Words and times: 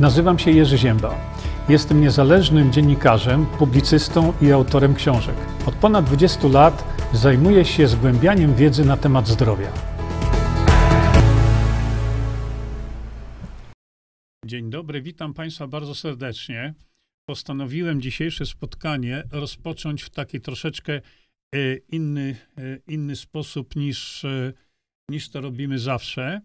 Nazywam 0.00 0.38
się 0.38 0.50
Jerzy 0.50 0.78
Ziemba. 0.78 1.32
Jestem 1.68 2.00
niezależnym 2.00 2.72
dziennikarzem, 2.72 3.46
publicystą 3.46 4.32
i 4.42 4.52
autorem 4.52 4.94
książek. 4.94 5.36
Od 5.66 5.74
ponad 5.74 6.04
20 6.04 6.48
lat 6.48 6.84
zajmuję 7.12 7.64
się 7.64 7.88
zgłębianiem 7.88 8.54
wiedzy 8.54 8.84
na 8.84 8.96
temat 8.96 9.28
zdrowia. 9.28 9.72
Dzień 14.46 14.70
dobry, 14.70 15.02
witam 15.02 15.34
Państwa 15.34 15.66
bardzo 15.66 15.94
serdecznie. 15.94 16.74
Postanowiłem 17.28 18.00
dzisiejsze 18.00 18.46
spotkanie 18.46 19.22
rozpocząć 19.32 20.02
w 20.02 20.10
taki 20.10 20.40
troszeczkę 20.40 20.92
e, 21.54 21.76
inny, 21.76 22.36
e, 22.58 22.62
inny 22.86 23.16
sposób 23.16 23.76
niż, 23.76 24.24
e, 24.24 24.52
niż 25.10 25.30
to 25.30 25.40
robimy 25.40 25.78
zawsze. 25.78 26.40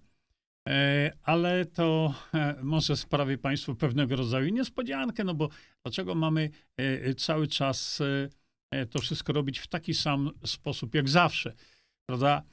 E, 0.70 1.12
ale 1.24 1.66
to 1.66 2.14
e, 2.34 2.56
może 2.64 2.98
sprawi 2.98 3.38
Państwu 3.38 3.76
pewnego 3.76 4.16
rodzaju 4.16 4.50
niespodziankę, 4.50 5.24
no 5.24 5.34
bo 5.34 5.50
dlaczego 5.86 6.16
mamy 6.16 6.50
e, 6.78 7.16
cały 7.16 7.48
czas 7.48 8.02
to 8.90 9.00
wszystko 9.00 9.34
robić 9.34 9.60
w 9.60 9.68
taki 9.68 9.94
sam 9.94 10.32
sposób 10.46 10.96
jak 10.96 11.10
zawsze, 11.10 11.54
prawda? 12.10 12.44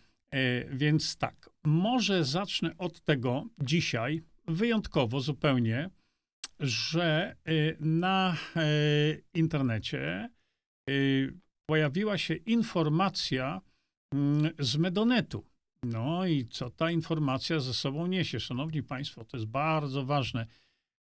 Więc 0.71 1.17
tak, 1.17 1.51
może 1.65 2.25
zacznę 2.25 2.77
od 2.79 3.01
tego 3.01 3.45
dzisiaj, 3.59 4.23
wyjątkowo 4.49 5.21
zupełnie, 5.21 5.91
że 6.61 7.37
na 7.81 8.37
internecie 9.35 10.31
pojawiła 11.67 12.19
się 12.19 12.35
informacja 12.35 13.61
mm, 14.15 14.51
z 14.59 14.77
Medonetu. 14.77 15.52
No 15.85 16.27
i 16.27 16.47
co 16.47 16.71
ta 16.71 16.91
informacja 16.91 17.61
ze 17.61 17.75
sobą 17.75 18.07
niesie? 18.07 18.41
Szanowni 18.41 18.83
Państwo, 18.83 19.25
to 19.25 19.37
jest 19.37 19.49
bardzo 19.49 20.05
ważne. 20.05 20.47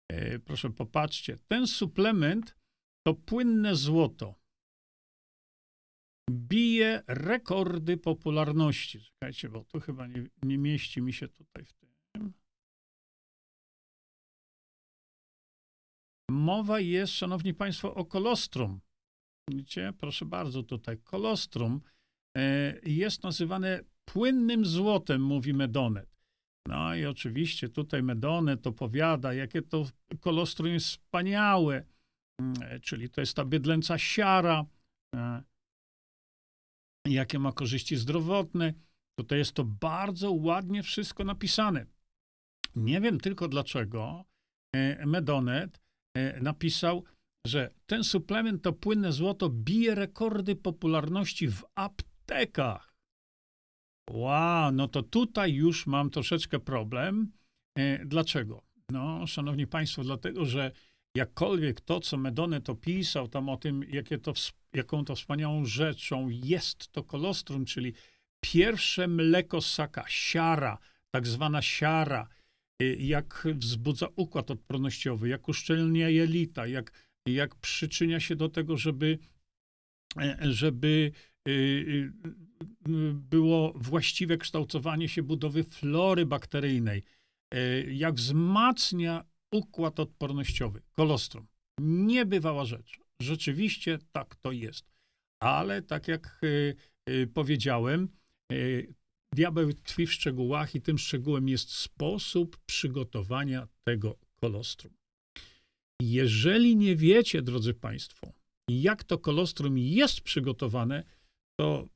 E, 0.09 0.39
proszę 0.39 0.69
popatrzcie, 0.69 1.37
ten 1.47 1.67
suplement 1.67 2.55
to 3.07 3.13
płynne 3.13 3.75
złoto. 3.75 4.35
Bije 6.31 7.03
rekordy 7.07 7.97
popularności. 7.97 9.01
Czekajcie, 9.01 9.49
bo 9.49 9.63
tu 9.63 9.79
chyba 9.79 10.07
nie, 10.07 10.25
nie 10.43 10.57
mieści 10.57 11.01
mi 11.01 11.13
się 11.13 11.27
tutaj 11.27 11.65
w 11.65 11.73
tym. 11.73 11.91
Mowa 16.29 16.79
jest, 16.79 17.13
szanowni 17.13 17.53
państwo, 17.53 17.95
o 17.95 18.05
kolostrum. 18.05 18.81
Widzicie? 19.49 19.93
Proszę 19.97 20.25
bardzo, 20.25 20.63
tutaj 20.63 20.97
kolostrum 20.97 21.81
e, 22.37 22.79
jest 22.83 23.23
nazywane 23.23 23.83
płynnym 24.05 24.65
złotem, 24.65 25.21
mówi 25.21 25.53
Medonet. 25.53 26.11
No 26.67 26.95
i 26.95 27.05
oczywiście 27.05 27.69
tutaj 27.69 28.03
Medonet 28.03 28.67
opowiada, 28.67 29.33
jakie 29.33 29.61
to 29.61 29.85
kolostrum 30.19 30.67
jest 30.67 30.85
wspaniałe, 30.85 31.85
mm, 32.41 32.81
czyli 32.81 33.09
to 33.09 33.21
jest 33.21 33.35
ta 33.35 33.45
bydlęca 33.45 33.97
siara, 33.97 34.65
e, 35.15 35.43
jakie 37.07 37.39
ma 37.39 37.51
korzyści 37.51 37.95
zdrowotne. 37.95 38.73
Tutaj 39.19 39.37
jest 39.37 39.53
to 39.53 39.63
bardzo 39.65 40.31
ładnie 40.31 40.83
wszystko 40.83 41.23
napisane. 41.23 41.85
Nie 42.75 43.01
wiem 43.01 43.19
tylko 43.19 43.47
dlaczego 43.47 44.25
e, 44.75 45.05
Medonet 45.05 45.81
e, 46.17 46.41
napisał, 46.41 47.03
że 47.47 47.73
ten 47.85 48.03
suplement 48.03 48.63
to 48.63 48.73
płynne 48.73 49.11
złoto 49.11 49.49
bije 49.49 49.95
rekordy 49.95 50.55
popularności 50.55 51.47
w 51.47 51.63
aptekach. 51.75 52.90
Wow, 54.13 54.71
no 54.71 54.87
to 54.87 55.03
tutaj 55.03 55.53
już 55.53 55.87
mam 55.87 56.09
troszeczkę 56.09 56.59
problem. 56.59 57.31
E, 57.77 58.05
dlaczego? 58.05 58.61
No, 58.89 59.27
szanowni 59.27 59.67
państwo, 59.67 60.03
dlatego, 60.03 60.45
że 60.45 60.71
jakkolwiek 61.15 61.81
to, 61.81 61.99
co 61.99 62.17
Medonet 62.17 62.69
opisał 62.69 63.27
tam 63.27 63.49
o 63.49 63.57
tym, 63.57 63.83
jakie 63.83 64.17
to, 64.17 64.33
jaką 64.73 65.05
to 65.05 65.15
wspaniałą 65.15 65.65
rzeczą 65.65 66.29
jest 66.29 66.91
to 66.91 67.03
kolostrum, 67.03 67.65
czyli 67.65 67.93
pierwsze 68.39 69.07
mleko 69.07 69.61
ssaka, 69.61 70.05
siara, 70.07 70.77
tak 71.11 71.27
zwana 71.27 71.61
siara, 71.61 72.27
e, 72.81 72.85
jak 72.85 73.47
wzbudza 73.55 74.07
układ 74.15 74.51
odpornościowy, 74.51 75.29
jak 75.29 75.49
uszczelnia 75.49 76.09
jelita, 76.09 76.67
jak, 76.67 76.91
jak 77.27 77.55
przyczynia 77.55 78.19
się 78.19 78.35
do 78.35 78.49
tego, 78.49 78.77
żeby, 78.77 79.19
e, 80.17 80.37
żeby 80.41 81.11
było 83.13 83.73
właściwe 83.75 84.37
kształtowanie 84.37 85.09
się 85.09 85.23
budowy 85.23 85.63
flory 85.63 86.25
bakteryjnej, 86.25 87.03
e, 87.51 87.81
jak 87.81 88.15
wzmacnia 88.15 89.25
układ 89.51 89.99
odpornościowy, 89.99 90.81
kolostrum. 90.91 91.47
Niebywała 91.81 92.65
rzecz. 92.65 92.99
Rzeczywiście 93.21 93.99
tak 94.11 94.35
to 94.35 94.51
jest. 94.51 94.85
Ale 95.39 95.81
tak 95.81 96.07
jak 96.07 96.41
e, 96.43 96.73
e, 97.13 97.27
powiedziałem, 97.27 98.09
diabeł 99.33 99.73
tkwi 99.73 100.07
w 100.07 100.13
szczegółach 100.13 100.75
i 100.75 100.81
tym 100.81 100.97
szczegółem 100.97 101.49
jest 101.49 101.71
sposób 101.71 102.57
przygotowania 102.65 103.67
tego 103.83 104.17
kolostrum. 104.41 104.93
Jeżeli 106.01 106.75
nie 106.75 106.95
wiecie, 106.95 107.41
drodzy 107.41 107.73
Państwo, 107.73 108.33
jak 108.69 109.03
to 109.03 109.17
kolostrum 109.17 109.77
jest 109.77 110.21
przygotowane, 110.21 111.03
to 111.59 111.87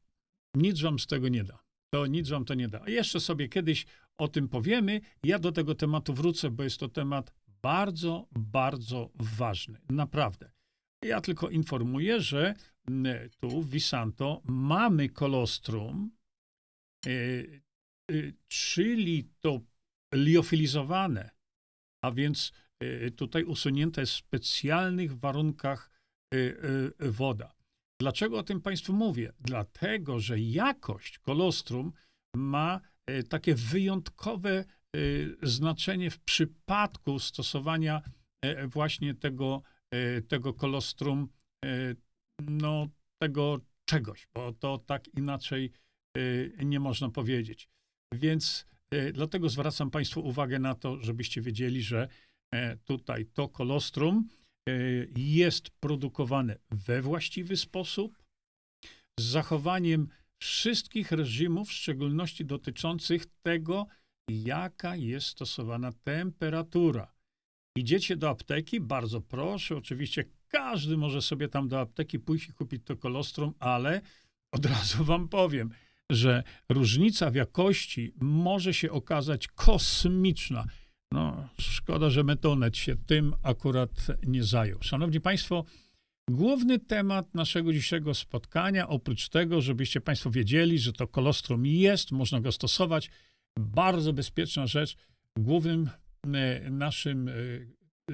nic 0.55 0.81
wam 0.81 0.99
z 0.99 1.07
tego 1.07 1.29
nie 1.29 1.43
da. 1.43 1.59
To 1.93 2.07
nic 2.07 2.29
wam 2.29 2.45
to 2.45 2.53
nie 2.53 2.67
da. 2.67 2.81
A 2.81 2.89
jeszcze 2.89 3.19
sobie 3.19 3.49
kiedyś 3.49 3.85
o 4.17 4.27
tym 4.27 4.47
powiemy. 4.47 5.01
Ja 5.23 5.39
do 5.39 5.51
tego 5.51 5.75
tematu 5.75 6.13
wrócę, 6.13 6.51
bo 6.51 6.63
jest 6.63 6.79
to 6.79 6.89
temat 6.89 7.33
bardzo, 7.61 8.27
bardzo 8.31 9.09
ważny. 9.15 9.81
Naprawdę. 9.89 10.51
Ja 11.03 11.21
tylko 11.21 11.49
informuję, 11.49 12.21
że 12.21 12.55
tu 13.39 13.61
w 13.61 13.69
Visanto 13.69 14.41
mamy 14.45 15.09
kolostrum, 15.09 16.11
yy, 17.05 17.61
yy, 18.09 18.33
czyli 18.47 19.29
to 19.39 19.61
liofilizowane, 20.13 21.29
a 22.03 22.11
więc 22.11 22.51
yy, 22.81 23.11
tutaj 23.11 23.43
usunięte 23.43 24.05
w 24.05 24.09
specjalnych 24.09 25.19
warunkach 25.19 25.91
woda. 26.99 27.55
Dlaczego 27.99 28.37
o 28.37 28.43
tym 28.43 28.61
Państwu 28.61 28.93
mówię? 28.93 29.33
Dlatego, 29.39 30.19
że 30.19 30.39
jakość 30.39 31.19
kolostrum 31.19 31.93
ma 32.35 32.81
e, 33.07 33.23
takie 33.23 33.55
wyjątkowe 33.55 34.51
e, 34.59 34.65
znaczenie 35.43 36.11
w 36.11 36.19
przypadku 36.19 37.19
stosowania 37.19 38.01
e, 38.41 38.67
właśnie 38.67 39.13
tego, 39.13 39.61
tego 40.27 40.53
kolostrum, 40.53 41.27
no 42.41 42.87
tego 43.21 43.59
czegoś, 43.85 44.27
bo 44.33 44.53
to 44.53 44.77
tak 44.77 45.07
inaczej 45.07 45.71
nie 46.65 46.79
można 46.79 47.09
powiedzieć. 47.09 47.69
Więc 48.13 48.65
dlatego 49.13 49.49
zwracam 49.49 49.91
Państwu 49.91 50.19
uwagę 50.27 50.59
na 50.59 50.75
to, 50.75 51.03
żebyście 51.03 51.41
wiedzieli, 51.41 51.81
że 51.81 52.07
tutaj 52.85 53.25
to 53.25 53.49
kolostrum 53.49 54.29
jest 55.15 55.69
produkowane 55.69 56.57
we 56.71 57.01
właściwy 57.01 57.57
sposób, 57.57 58.17
z 59.19 59.23
zachowaniem 59.23 60.07
wszystkich 60.39 61.11
reżimów, 61.11 61.69
w 61.69 61.73
szczególności 61.73 62.45
dotyczących 62.45 63.25
tego, 63.43 63.87
jaka 64.29 64.95
jest 64.95 65.27
stosowana 65.27 65.91
temperatura. 65.91 67.13
Idziecie 67.77 68.17
do 68.17 68.29
apteki, 68.29 68.79
bardzo 68.81 69.21
proszę, 69.21 69.77
oczywiście 69.77 70.25
każdy 70.47 70.97
może 70.97 71.21
sobie 71.21 71.47
tam 71.47 71.67
do 71.67 71.79
apteki 71.79 72.19
pójść 72.19 72.49
i 72.49 72.53
kupić 72.53 72.83
to 72.85 72.97
kolostrum, 72.97 73.53
ale 73.59 74.01
od 74.51 74.65
razu 74.75 75.03
wam 75.03 75.29
powiem, 75.29 75.69
że 76.11 76.43
różnica 76.69 77.31
w 77.31 77.35
jakości 77.35 78.13
może 78.21 78.73
się 78.73 78.91
okazać 78.91 79.47
kosmiczna. 79.47 80.65
No, 81.11 81.49
szkoda, 81.59 82.09
że 82.09 82.23
Metonet 82.23 82.77
się 82.77 82.95
tym 82.95 83.33
akurat 83.43 84.07
nie 84.23 84.43
zajął. 84.43 84.81
Szanowni 84.81 85.21
Państwo, 85.21 85.65
główny 86.29 86.79
temat 86.79 87.35
naszego 87.35 87.73
dzisiejszego 87.73 88.13
spotkania, 88.13 88.87
oprócz 88.87 89.29
tego, 89.29 89.61
żebyście 89.61 90.01
Państwo 90.01 90.31
wiedzieli, 90.31 90.79
że 90.79 90.93
to 90.93 91.07
kolostrum 91.07 91.65
jest, 91.65 92.11
można 92.11 92.41
go 92.41 92.51
stosować, 92.51 93.11
bardzo 93.59 94.13
bezpieczna 94.13 94.67
rzecz. 94.67 94.95
Głównym 95.37 95.89
e, 96.33 96.69
naszym 96.69 97.27
e, 97.27 97.33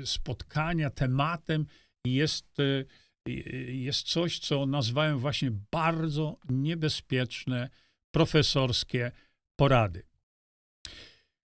spotkania, 0.06 0.90
tematem 0.90 1.66
jest, 2.06 2.58
e, 2.60 3.32
jest 3.72 4.08
coś, 4.08 4.40
co 4.40 4.66
nazwałem 4.66 5.20
właśnie 5.20 5.52
bardzo 5.72 6.38
niebezpieczne 6.50 7.70
profesorskie 8.12 9.12
porady. 9.56 10.04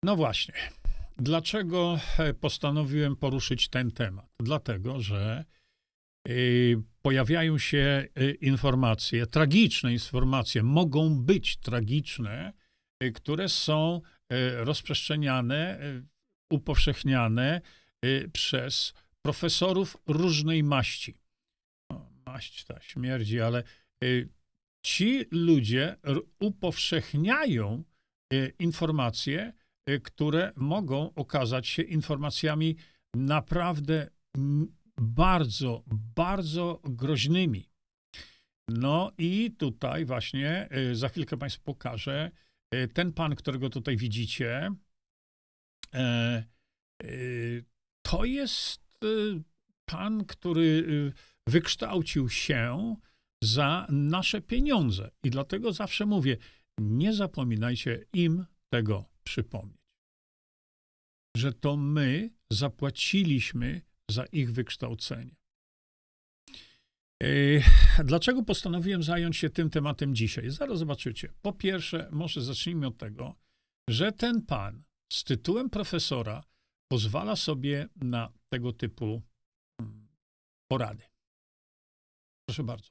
No 0.04 0.16
właśnie. 0.16 0.54
Dlaczego 1.17 2.00
e, 2.17 2.33
postanowiłem 2.33 3.15
poruszyć 3.15 3.69
ten 3.69 3.91
temat? 3.91 4.25
Dlatego, 4.39 5.01
że 5.01 5.45
e, 6.27 6.31
pojawiają 7.01 7.57
się 7.57 8.07
e, 8.15 8.31
informacje, 8.31 9.27
tragiczne 9.27 9.94
informacje, 9.94 10.63
mogą 10.63 11.19
być 11.19 11.57
tragiczne, 11.57 12.53
które 13.15 13.50
są 13.50 14.01
rozprzestrzeniane, 14.56 15.79
upowszechniane 16.51 17.62
przez 18.33 18.94
profesorów 19.25 19.97
różnej 20.07 20.63
maści. 20.63 21.13
Maść 22.25 22.65
ta 22.65 22.81
śmierdzi, 22.81 23.41
ale 23.41 23.63
ci 24.85 25.25
ludzie 25.31 25.95
upowszechniają 26.39 27.83
informacje, 28.59 29.53
które 30.04 30.52
mogą 30.56 31.14
okazać 31.14 31.68
się 31.68 31.82
informacjami 31.82 32.76
naprawdę 33.16 34.10
bardzo, 34.98 35.84
bardzo 36.16 36.82
groźnymi. 36.84 37.70
No 38.70 39.12
i 39.18 39.56
tutaj 39.58 40.06
właśnie 40.06 40.70
za 40.94 41.10
chwilkę 41.10 41.38
Państwu 41.38 41.64
pokażę 41.64 42.32
ten 42.94 43.14
pan, 43.14 43.36
którego 43.36 43.70
tutaj 43.70 43.98
widzicie. 43.98 44.72
To 48.06 48.26
jest 48.26 48.86
Y, 49.06 49.44
pan, 49.86 50.26
który 50.26 50.62
y, 50.62 51.14
wykształcił 51.48 52.30
się 52.30 52.96
za 53.44 53.88
nasze 53.90 54.42
pieniądze. 54.42 55.12
I 55.24 55.30
dlatego 55.30 55.74
zawsze 55.74 56.06
mówię, 56.06 56.38
nie 56.80 57.14
zapominajcie 57.14 58.06
im 58.14 58.46
tego 58.74 59.06
przypomnieć. 59.25 59.86
Że 61.38 61.54
to 61.54 61.77
my 61.77 62.30
zapłaciliśmy 62.51 63.81
za 64.12 64.25
ich 64.25 64.51
wykształcenie. 64.54 65.36
Dlaczego 68.04 68.44
postanowiłem 68.44 69.04
zająć 69.04 69.38
się 69.38 69.50
tym 69.50 69.69
tematem 69.69 70.16
dzisiaj? 70.16 70.50
Zaraz 70.50 70.80
zobaczycie. 70.80 71.33
Po 71.42 71.54
pierwsze, 71.54 72.10
może 72.12 72.42
zacznijmy 72.42 72.88
od 72.88 72.98
tego, 72.98 73.36
że 73.89 74.12
ten 74.12 74.42
pan 74.42 74.83
z 75.13 75.24
tytułem 75.24 75.69
profesora 75.69 76.44
pozwala 76.92 77.36
sobie 77.36 77.88
na 77.95 78.33
tego 78.50 78.74
typu 78.74 79.22
hmm, 79.81 80.07
porady. 80.72 81.04
Proszę 82.50 82.63
bardzo. 82.63 82.89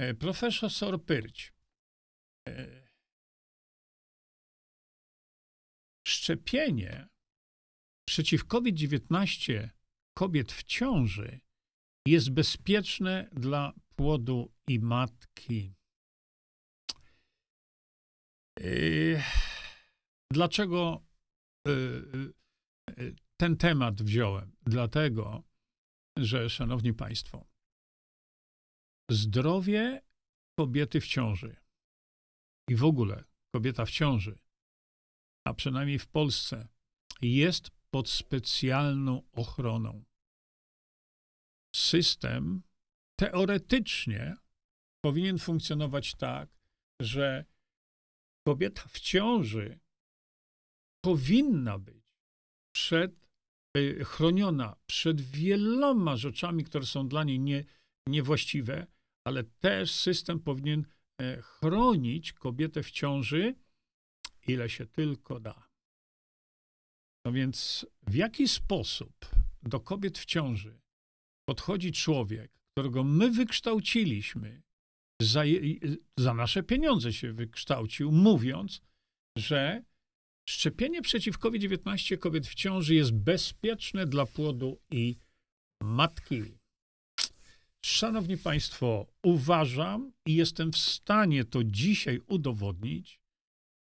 E, 0.00 0.14
profesor 0.14 1.04
Pyrć. 1.04 1.52
Szczepienie 6.10 7.08
przeciw 8.08 8.46
COVID-19 8.46 9.68
kobiet 10.18 10.52
w 10.52 10.62
ciąży 10.62 11.40
jest 12.06 12.30
bezpieczne 12.30 13.28
dla 13.32 13.72
płodu 13.96 14.52
i 14.68 14.78
matki. 14.78 15.74
E, 18.60 18.64
dlaczego 20.32 21.02
ten 23.36 23.56
temat 23.56 24.02
wziąłem? 24.02 24.56
Dlatego, 24.62 25.42
że, 26.18 26.50
szanowni 26.50 26.94
państwo, 26.94 27.46
zdrowie 29.10 30.02
kobiety 30.58 31.00
w 31.00 31.06
ciąży 31.06 31.56
i 32.68 32.76
w 32.76 32.84
ogóle 32.84 33.24
kobieta 33.54 33.84
w 33.84 33.90
ciąży, 33.90 34.38
a 35.46 35.54
przynajmniej 35.54 35.98
w 35.98 36.08
Polsce, 36.08 36.68
jest 37.22 37.70
pod 37.90 38.08
specjalną 38.08 39.22
ochroną. 39.32 40.04
System 41.76 42.62
teoretycznie 43.20 44.36
powinien 45.04 45.38
funkcjonować 45.38 46.14
tak, 46.14 46.48
że 47.02 47.44
kobieta 48.46 48.82
w 48.88 49.00
ciąży 49.00 49.78
powinna 51.04 51.78
być 51.78 52.04
przed, 52.74 53.28
y, 53.76 54.04
chroniona 54.04 54.76
przed 54.86 55.20
wieloma 55.20 56.16
rzeczami, 56.16 56.64
które 56.64 56.86
są 56.86 57.08
dla 57.08 57.24
niej 57.24 57.40
nie, 57.40 57.64
niewłaściwe, 58.08 58.86
ale 59.26 59.44
też 59.44 59.94
system 59.94 60.40
powinien 60.40 60.86
e, 61.20 61.42
chronić 61.42 62.32
kobietę 62.32 62.82
w 62.82 62.90
ciąży, 62.90 63.54
ile 64.50 64.68
się 64.68 64.86
tylko 64.86 65.40
da. 65.40 65.68
No 67.24 67.32
więc 67.32 67.86
w 68.02 68.14
jaki 68.14 68.48
sposób 68.48 69.26
do 69.62 69.80
kobiet 69.80 70.18
w 70.18 70.24
ciąży 70.24 70.80
podchodzi 71.48 71.92
człowiek, 71.92 72.52
którego 72.72 73.04
my 73.04 73.30
wykształciliśmy, 73.30 74.62
za, 75.22 75.42
za 76.18 76.34
nasze 76.34 76.62
pieniądze 76.62 77.12
się 77.12 77.32
wykształcił, 77.32 78.12
mówiąc, 78.12 78.80
że 79.38 79.82
Szczepienie 80.50 81.02
przeciw 81.02 81.38
COVID-19 81.38 82.18
kobiet 82.18 82.46
w 82.46 82.54
ciąży 82.54 82.94
jest 82.94 83.12
bezpieczne 83.12 84.06
dla 84.06 84.26
płodu 84.26 84.80
i 84.90 85.16
matki. 85.82 86.42
Szanowni 87.84 88.38
Państwo, 88.38 89.06
uważam 89.22 90.12
i 90.26 90.34
jestem 90.34 90.72
w 90.72 90.78
stanie 90.78 91.44
to 91.44 91.64
dzisiaj 91.64 92.20
udowodnić, 92.26 93.19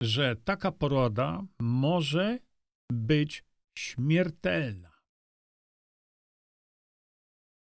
że 0.03 0.37
taka 0.37 0.73
porada 0.73 1.43
może 1.59 2.39
być 2.93 3.45
śmiertelna. 3.79 4.99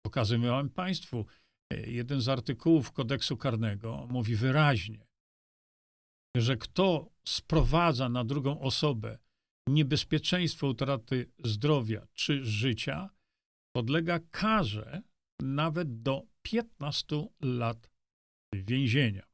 Pokazywałem 0.07 0.71
Państwu, 0.71 1.27
e, 1.73 1.91
jeden 1.91 2.21
z 2.21 2.29
artykułów 2.29 2.93
kodeksu 2.93 3.37
karnego 3.37 4.07
mówi 4.11 4.37
wyraźnie, 4.37 5.07
że 6.37 6.57
kto 6.57 7.11
sprowadza 7.25 8.09
na 8.09 8.25
drugą 8.25 8.61
osobę 8.61 9.19
niebezpieczeństwo 9.69 10.67
utraty 10.67 11.33
zdrowia 11.45 12.07
czy 12.13 12.45
życia, 12.45 13.11
podlega 13.77 14.21
karze 14.31 15.03
nawet 15.43 16.03
do 16.03 16.23
15 16.43 17.29
lat 17.41 17.91
więzienia. 18.55 19.30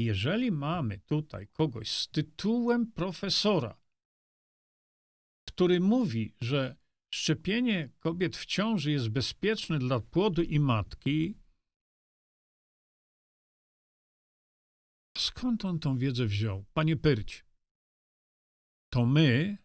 Jeżeli 0.00 0.52
mamy 0.52 0.98
tutaj 0.98 1.48
kogoś 1.48 1.90
z 1.90 2.08
tytułem 2.08 2.92
profesora, 2.92 3.80
który 5.48 5.80
mówi, 5.80 6.34
że 6.40 6.76
szczepienie 7.14 7.90
kobiet 7.98 8.36
w 8.36 8.46
ciąży 8.46 8.90
jest 8.90 9.08
bezpieczne 9.08 9.78
dla 9.78 10.00
płodu 10.00 10.42
i 10.42 10.60
matki, 10.60 11.40
Skąd 15.18 15.64
on 15.64 15.78
tą 15.78 15.98
wiedzę 15.98 16.26
wziął? 16.26 16.64
Panie 16.72 16.96
Pyrć, 16.96 17.44
to 18.92 19.06
my, 19.06 19.58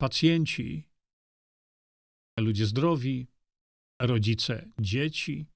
pacjenci, 0.00 0.88
ludzie 2.40 2.66
zdrowi, 2.66 3.28
rodzice 4.00 4.70
dzieci, 4.80 5.46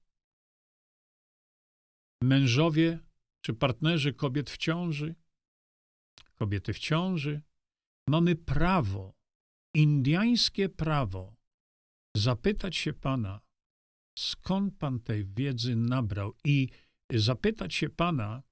mężowie 2.23 2.99
czy 3.41 3.53
partnerzy 3.53 4.13
kobiet 4.13 4.49
w 4.49 4.57
ciąży, 4.57 5.15
kobiety 6.35 6.73
w 6.73 6.79
ciąży, 6.79 7.41
mamy 8.09 8.35
prawo, 8.35 9.13
indiańskie 9.75 10.69
prawo, 10.69 11.35
zapytać 12.17 12.75
się 12.75 12.93
Pana, 12.93 13.41
skąd 14.17 14.77
Pan 14.77 14.99
tej 14.99 15.25
wiedzy 15.25 15.75
nabrał 15.75 16.33
i 16.43 16.69
zapytać 17.13 17.73
się 17.75 17.89
Pana, 17.89 18.43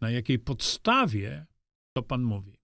na 0.00 0.10
jakiej 0.10 0.38
podstawie 0.38 1.46
to 1.96 2.02
Pan 2.02 2.22
mówi. 2.22 2.58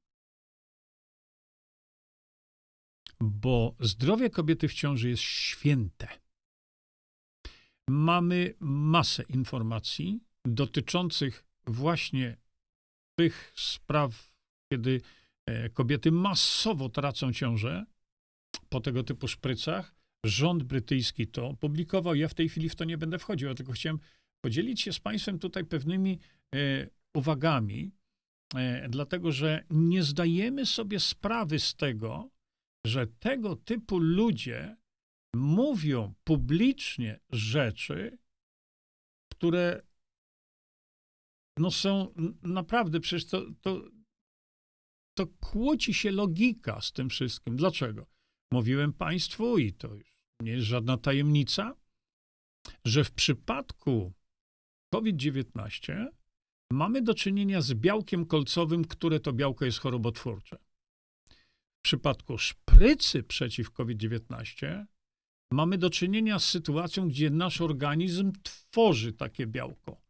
Bo 3.20 3.76
zdrowie 3.80 4.30
kobiety 4.30 4.68
w 4.68 4.74
ciąży 4.74 5.08
jest 5.08 5.22
święte. 5.22 6.08
Mamy 7.88 8.54
masę 8.60 9.22
informacji 9.22 10.20
dotyczących 10.44 11.44
właśnie 11.66 12.36
tych 13.18 13.52
spraw, 13.56 14.32
kiedy 14.72 15.00
e, 15.46 15.68
kobiety 15.70 16.12
masowo 16.12 16.88
tracą 16.88 17.32
ciążę 17.32 17.84
po 18.68 18.80
tego 18.80 19.02
typu 19.02 19.28
szprycach. 19.28 19.94
Rząd 20.24 20.62
brytyjski 20.62 21.26
to 21.26 21.46
opublikował. 21.46 22.14
Ja 22.14 22.28
w 22.28 22.34
tej 22.34 22.48
chwili 22.48 22.68
w 22.68 22.76
to 22.76 22.84
nie 22.84 22.98
będę 22.98 23.18
wchodził, 23.18 23.48
ja 23.48 23.54
tylko 23.54 23.72
chciałem 23.72 23.98
podzielić 24.44 24.80
się 24.80 24.92
z 24.92 25.00
Państwem 25.00 25.38
tutaj 25.38 25.64
pewnymi 25.64 26.18
e, 26.54 26.58
uwagami, 27.14 27.92
e, 28.54 28.88
dlatego 28.88 29.32
że 29.32 29.64
nie 29.70 30.02
zdajemy 30.02 30.66
sobie 30.66 31.00
sprawy 31.00 31.58
z 31.58 31.74
tego, 31.74 32.30
że 32.86 33.06
tego 33.06 33.56
typu 33.56 33.98
ludzie 33.98 34.76
mówią 35.34 36.14
publicznie 36.24 37.20
rzeczy, 37.30 38.18
które 39.32 39.82
no 41.58 41.70
są 41.70 42.14
naprawdę, 42.42 43.00
przecież 43.00 43.26
to, 43.26 43.42
to, 43.60 43.82
to 45.18 45.26
kłóci 45.26 45.94
się 45.94 46.10
logika 46.10 46.80
z 46.80 46.92
tym 46.92 47.08
wszystkim. 47.08 47.56
Dlaczego? 47.56 48.06
Mówiłem 48.52 48.92
Państwu, 48.92 49.58
i 49.58 49.72
to 49.72 49.94
już 49.94 50.18
nie 50.42 50.52
jest 50.52 50.66
żadna 50.66 50.96
tajemnica, 50.96 51.76
że 52.84 53.04
w 53.04 53.12
przypadku 53.12 54.12
COVID-19 54.94 56.06
mamy 56.72 57.02
do 57.02 57.14
czynienia 57.14 57.60
z 57.60 57.74
białkiem 57.74 58.26
kolcowym, 58.26 58.84
które 58.84 59.20
to 59.20 59.32
białko 59.32 59.64
jest 59.64 59.78
chorobotwórcze. 59.78 60.58
W 61.78 61.82
przypadku 61.84 62.38
szprycy 62.38 63.22
przeciw 63.22 63.70
COVID-19 63.70 64.84
mamy 65.52 65.78
do 65.78 65.90
czynienia 65.90 66.38
z 66.38 66.44
sytuacją, 66.44 67.08
gdzie 67.08 67.30
nasz 67.30 67.60
organizm 67.60 68.32
tworzy 68.42 69.12
takie 69.12 69.46
białko 69.46 70.01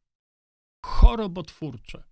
chorobotwórcze. 0.84 2.04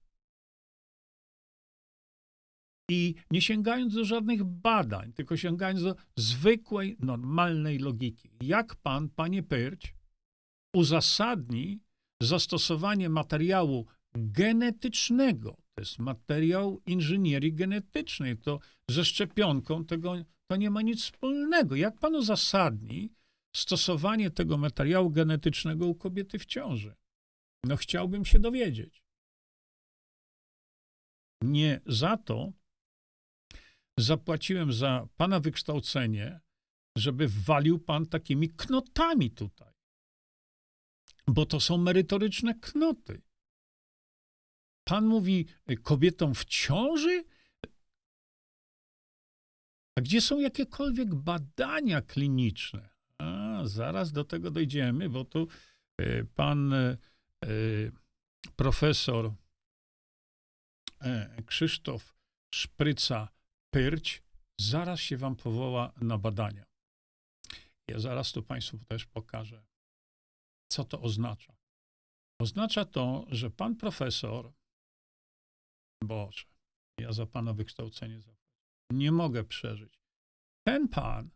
I 2.91 3.15
nie 3.31 3.43
sięgając 3.43 3.95
do 3.95 4.05
żadnych 4.05 4.45
badań, 4.45 5.13
tylko 5.13 5.37
sięgając 5.37 5.83
do 5.83 5.95
zwykłej, 6.17 6.97
normalnej 7.01 7.79
logiki. 7.79 8.31
Jak 8.41 8.77
pan, 8.77 9.09
panie 9.09 9.43
Pyrć, 9.43 9.95
uzasadni 10.75 11.81
zastosowanie 12.23 13.09
materiału 13.09 13.87
genetycznego, 14.15 15.57
to 15.75 15.83
jest 15.83 15.99
materiał 15.99 16.81
inżynierii 16.87 17.53
genetycznej, 17.53 18.39
to 18.39 18.61
ze 18.91 19.05
szczepionką 19.05 19.85
tego 19.85 20.15
to 20.51 20.57
nie 20.57 20.71
ma 20.71 20.83
nic 20.83 21.03
wspólnego. 21.03 21.77
Jak 21.77 21.99
pan 21.99 22.15
uzasadni 22.15 23.13
stosowanie 23.57 24.31
tego 24.31 24.59
materiału 24.59 25.11
genetycznego 25.11 25.87
u 25.87 25.95
kobiety 25.95 26.39
w 26.39 26.47
ciąży? 26.47 26.95
No 27.65 27.77
chciałbym 27.77 28.25
się 28.25 28.39
dowiedzieć. 28.39 29.03
Nie 31.43 31.81
za 31.87 32.17
to 32.17 32.53
zapłaciłem 33.99 34.73
za 34.73 35.09
pana 35.17 35.41
wykształcenie, 35.41 36.41
żeby 36.97 37.29
walił 37.29 37.79
pan 37.79 38.07
takimi 38.07 38.49
knotami 38.49 39.31
tutaj. 39.31 39.73
Bo 41.27 41.47
to 41.47 41.61
są 41.61 41.79
merytoryczne 41.79 42.55
knoty. 42.55 43.23
Pan 44.85 45.07
mówi 45.07 45.47
kobietom 45.83 46.35
w 46.35 46.45
ciąży? 46.45 47.25
A 49.99 50.01
gdzie 50.01 50.21
są 50.21 50.41
jakiekolwiek 50.41 51.15
badania 51.15 52.03
kliniczne? 52.03 52.91
A, 53.19 53.61
zaraz 53.65 54.13
do 54.13 54.25
tego 54.25 54.51
dojdziemy, 54.51 55.09
bo 55.09 55.25
tu 55.25 55.49
y, 56.01 56.27
pan 56.35 56.73
y, 56.73 56.99
profesor 58.57 59.33
y, 61.03 61.43
Krzysztof 61.43 62.15
Szpryca-Pyrć 62.55 64.23
zaraz 64.61 65.01
się 65.01 65.17
wam 65.17 65.37
powoła 65.37 65.93
na 66.01 66.19
badania. 66.19 66.65
Ja 67.89 67.99
zaraz 67.99 68.33
tu 68.33 68.43
Państwu 68.43 68.79
też 68.79 69.07
pokażę, 69.07 69.67
co 70.73 70.85
to 70.85 71.01
oznacza. 71.01 71.57
Oznacza 72.41 72.85
to, 72.85 73.27
że 73.29 73.51
pan 73.51 73.77
profesor, 73.77 74.53
Boże, 76.05 76.45
ja 77.01 77.13
za 77.13 77.27
pana 77.27 77.53
wykształcenie 77.53 78.21
nie 78.93 79.13
mogę 79.13 79.45
przeżyć. 79.45 80.01
Ten 80.67 80.89
pan 80.89 81.31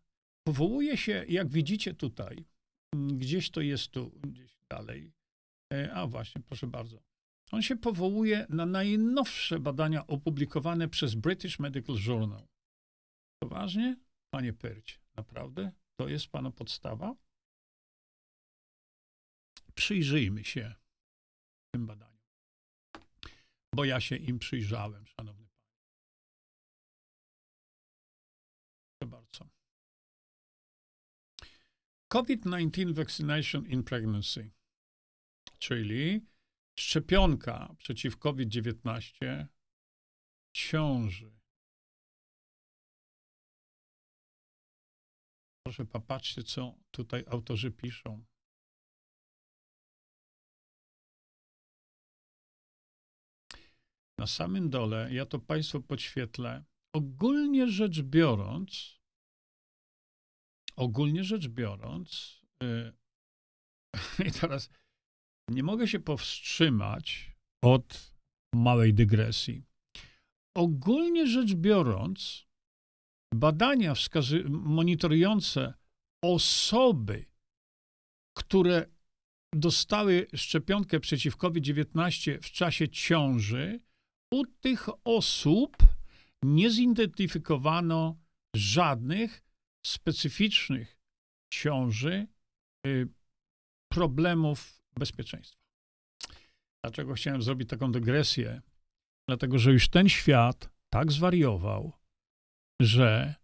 powołuje 0.47 0.97
się, 0.97 1.25
jak 1.29 1.49
widzicie 1.49 1.93
tutaj, 1.93 2.45
gdzieś 2.95 3.49
to 3.49 3.61
jest 3.61 3.91
tu, 3.91 4.09
gdzieś 4.09 4.57
dalej. 4.69 5.14
E, 5.75 5.93
a 5.93 6.07
właśnie, 6.07 6.41
proszę 6.41 6.67
bardzo. 6.67 7.03
On 7.51 7.61
się 7.61 7.75
powołuje 7.75 8.45
na 8.49 8.65
najnowsze 8.65 9.59
badania 9.59 10.07
opublikowane 10.07 10.87
przez 10.87 11.15
British 11.15 11.59
Medical 11.59 11.95
Journal. 12.07 12.47
Poważnie? 13.39 13.97
Panie 14.33 14.53
Pyrć, 14.53 14.99
naprawdę? 15.15 15.71
To 15.99 16.09
jest 16.09 16.27
pana 16.27 16.51
podstawa? 16.51 17.15
Przyjrzyjmy 19.75 20.43
się 20.43 20.75
tym 21.71 21.85
badaniom. 21.87 22.15
Bo 23.75 23.85
ja 23.85 23.99
się 23.99 24.15
im 24.15 24.39
przyjrzałem, 24.39 25.07
szanowny 25.07 25.45
bardzo. 29.05 29.49
COVID-19 32.07 32.93
vaccination 32.93 33.65
in 33.65 33.83
pregnancy, 33.83 34.51
czyli 35.59 36.25
szczepionka 36.79 37.75
przeciw 37.77 38.17
COVID-19 38.17 39.47
ciąży. 40.53 41.31
Proszę 45.65 45.85
popatrzcie, 45.85 46.43
co 46.43 46.75
tutaj 46.91 47.23
autorzy 47.27 47.71
piszą. 47.71 48.25
Na 54.19 54.27
samym 54.27 54.69
dole, 54.69 55.13
ja 55.13 55.25
to 55.25 55.39
Państwu 55.39 55.81
podświetlę, 55.81 56.65
ogólnie 56.93 57.67
rzecz 57.67 58.01
biorąc, 58.01 58.99
ogólnie 60.75 61.23
rzecz 61.23 61.47
biorąc, 61.47 62.41
yy, 62.61 62.93
i 64.27 64.31
teraz 64.31 64.69
nie 65.49 65.63
mogę 65.63 65.87
się 65.87 65.99
powstrzymać 65.99 67.31
od 67.63 68.15
małej 68.55 68.93
dygresji. 68.93 69.63
Ogólnie 70.57 71.27
rzecz 71.27 71.53
biorąc, 71.53 72.47
badania 73.33 73.93
wskazy- 73.93 74.49
monitorujące 74.49 75.73
osoby, 76.23 77.25
które 78.37 78.85
dostały 79.55 80.27
szczepionkę 80.35 80.99
przeciw 80.99 81.37
COVID-19 81.37 82.41
w 82.41 82.51
czasie 82.51 82.89
ciąży, 82.89 83.79
u 84.33 84.45
tych 84.45 84.87
osób 85.03 85.77
nie 86.43 86.69
zidentyfikowano 86.69 88.17
żadnych 88.55 89.43
specyficznych 89.85 90.99
ciąży 91.53 92.27
y, 92.87 93.07
problemów 93.93 94.84
bezpieczeństwa. 94.99 95.65
Dlaczego 96.83 97.13
chciałem 97.13 97.41
zrobić 97.41 97.69
taką 97.69 97.91
dygresję? 97.91 98.61
Dlatego, 99.29 99.59
że 99.59 99.71
już 99.71 99.89
ten 99.89 100.09
świat 100.09 100.69
tak 100.93 101.11
zwariował, 101.11 101.91
że 102.81 103.35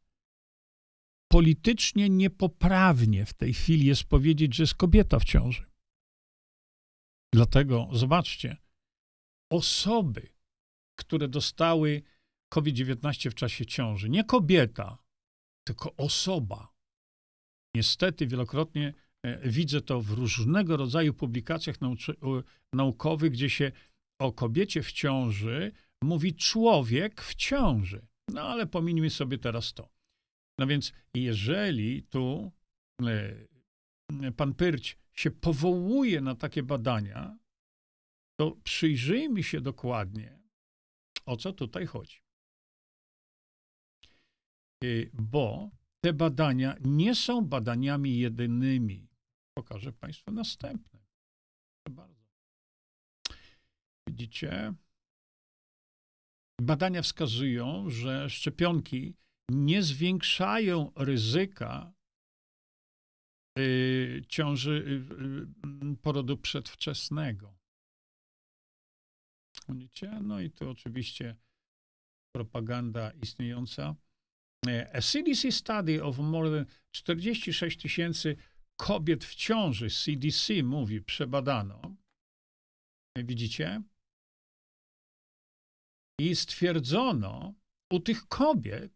politycznie 1.32 2.10
niepoprawnie 2.10 3.26
w 3.26 3.34
tej 3.34 3.54
chwili 3.54 3.86
jest 3.86 4.04
powiedzieć, 4.04 4.56
że 4.56 4.64
jest 4.64 4.76
kobieta 4.76 5.20
w 5.20 5.24
ciąży. 5.24 5.72
Dlatego, 7.34 7.90
zobaczcie, 7.92 8.58
osoby, 9.52 10.34
które 11.00 11.28
dostały 11.28 12.04
COVID-19 12.54 13.30
w 13.30 13.36
czasie 13.36 13.66
ciąży. 13.66 14.10
Nie 14.10 14.24
kobieta, 14.24 14.98
tylko 15.68 15.96
osoba. 15.96 16.74
Niestety 17.76 18.28
wielokrotnie 18.28 18.94
widzę 19.46 19.82
to 19.82 20.02
w 20.02 20.12
różnego 20.12 20.78
rodzaju 20.78 21.14
publikacjach 21.14 21.76
naukowych, 22.74 23.32
gdzie 23.32 23.50
się 23.50 23.72
o 24.20 24.32
kobiecie 24.32 24.84
w 24.84 24.92
ciąży 24.92 25.72
mówi 26.04 26.36
człowiek 26.36 27.22
w 27.22 27.36
ciąży. 27.36 28.08
No 28.28 28.42
ale 28.42 28.68
pominijmy 28.68 29.10
sobie 29.10 29.38
teraz 29.38 29.74
to. 29.74 29.90
No 30.60 30.68
więc 30.68 30.94
jeżeli 31.14 32.04
tu 32.04 32.52
e, 33.02 34.32
pan 34.38 34.54
Pyrć 34.54 34.98
się 35.14 35.32
powołuje 35.32 36.22
na 36.22 36.36
takie 36.36 36.64
badania, 36.64 37.38
to 38.40 38.58
przyjrzyjmy 38.64 39.44
się 39.44 39.62
dokładnie, 39.62 40.40
o 41.26 41.38
co 41.38 41.54
tutaj 41.54 41.86
chodzi. 41.86 42.18
Y, 44.84 45.10
bo 45.14 45.70
te 46.04 46.14
badania 46.14 46.76
nie 46.86 47.16
są 47.16 47.42
badaniami 47.42 48.18
jedynymi. 48.18 49.11
Pokażę 49.62 49.94
Państwu 49.94 50.32
następne. 50.32 51.00
Proszę 51.84 51.96
bardzo. 51.96 52.22
Widzicie? 54.08 54.74
Badania 56.62 57.02
wskazują, 57.02 57.90
że 57.90 58.30
szczepionki 58.30 59.16
nie 59.50 59.84
zwiększają 59.84 60.92
ryzyka 60.96 61.94
y, 63.60 64.22
ciąży 64.28 65.04
y, 65.94 65.96
porodu 66.02 66.38
przedwczesnego. 66.38 67.60
Widzicie? 69.70 70.20
No 70.24 70.40
i 70.40 70.52
tu 70.52 70.70
oczywiście 70.70 71.36
propaganda 72.36 73.12
istniejąca 73.12 73.96
a 74.94 75.02
CDC 75.02 75.52
study 75.52 76.04
of 76.04 76.20
more 76.20 76.50
than 76.50 76.66
46 76.92 77.78
tysięcy 77.78 78.38
kobiet 78.82 79.26
w 79.26 79.36
ciąży, 79.36 79.90
CDC 79.90 80.64
mówi, 80.64 81.02
przebadano. 81.02 81.96
Widzicie? 83.18 83.82
I 86.20 86.36
stwierdzono 86.36 87.54
u 87.94 88.00
tych 88.00 88.28
kobiet, 88.28 88.92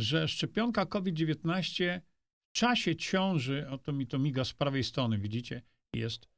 że 0.00 0.28
szczepionka 0.28 0.86
COVID-19 0.86 2.00
w 2.50 2.56
czasie 2.56 2.96
ciąży, 2.96 3.68
oto 3.70 3.92
mi 3.92 4.06
to 4.06 4.18
miga 4.18 4.44
z 4.44 4.52
prawej 4.52 4.84
strony, 4.84 5.18
widzicie, 5.18 5.62
jest 5.94 6.28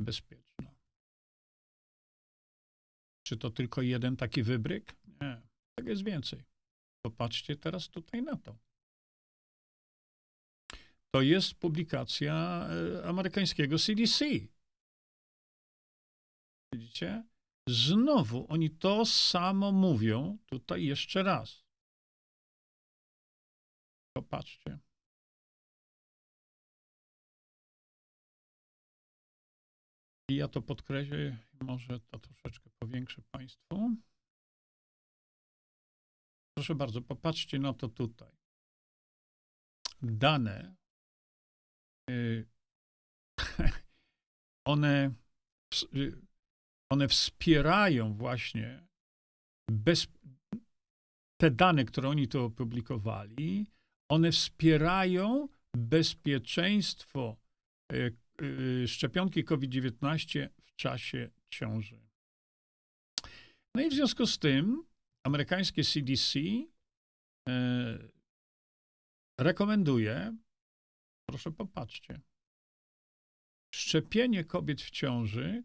bezpieczna. 0.00 0.74
Czy 3.26 3.36
to 3.36 3.50
tylko 3.50 3.82
jeden 3.82 4.16
taki 4.16 4.42
wybryk? 4.42 4.96
Nie, 5.06 5.42
tak 5.78 5.86
jest 5.86 6.04
więcej. 6.04 6.44
Popatrzcie 7.06 7.56
teraz 7.56 7.88
tutaj 7.88 8.22
na 8.22 8.36
to. 8.36 8.67
To 11.14 11.22
jest 11.22 11.54
publikacja 11.54 12.66
e, 13.00 13.08
amerykańskiego 13.08 13.78
CDC. 13.78 14.24
Widzicie? 16.74 17.24
Znowu 17.68 18.46
oni 18.48 18.70
to 18.70 19.06
samo 19.06 19.72
mówią 19.72 20.38
tutaj 20.46 20.84
jeszcze 20.84 21.22
raz. 21.22 21.64
Popatrzcie. 24.16 24.78
I 30.30 30.36
ja 30.36 30.48
to 30.48 30.62
podkreślę, 30.62 31.38
może 31.60 32.00
to 32.00 32.18
troszeczkę 32.18 32.70
powiększę 32.78 33.22
Państwu. 33.30 33.96
Proszę 36.56 36.74
bardzo, 36.74 37.02
popatrzcie 37.02 37.58
na 37.58 37.72
to 37.72 37.88
tutaj. 37.88 38.38
Dane, 40.02 40.77
one, 44.66 45.14
y, 45.94 46.12
one 46.92 47.08
wspierają 47.08 48.14
właśnie 48.14 48.86
bez, 49.70 50.06
te 51.40 51.50
dane, 51.50 51.84
które 51.84 52.08
oni 52.08 52.28
tu 52.28 52.44
opublikowali, 52.44 53.66
one 54.10 54.32
wspierają 54.32 55.48
bezpieczeństwo 55.76 57.36
y, 57.92 58.88
szczepionki 58.88 59.44
COVID-19 59.44 60.48
w 60.64 60.74
czasie 60.76 61.30
ciąży. 61.50 62.00
No 63.74 63.82
i 63.82 63.90
w 63.90 63.94
związku 63.94 64.26
z 64.26 64.38
tym 64.38 64.82
amerykańskie 65.26 65.84
CDC 65.84 66.38
rekomenduje, 69.40 70.36
proszę 71.28 71.50
popatrzcie, 71.50 72.20
szczepienie 73.74 74.44
kobiet 74.44 74.82
w 74.82 74.90
ciąży, 74.90 75.64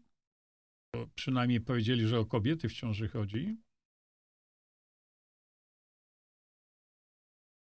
przynajmniej 1.14 1.60
powiedzieli, 1.60 2.06
że 2.06 2.18
o 2.18 2.26
kobiety 2.26 2.68
w 2.68 2.72
ciąży 2.72 3.08
chodzi, 3.08 3.56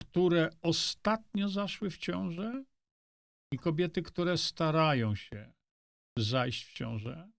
które 0.03 0.51
ostatnio 0.63 1.49
zaszły 1.49 1.91
w 1.91 1.99
ciążę 1.99 2.65
i 3.53 3.59
kobiety, 3.59 4.03
które 4.03 4.39
starają 4.39 5.15
się 5.15 5.53
zajść 6.19 6.65
w 6.65 6.73
ciążę, 6.73 7.31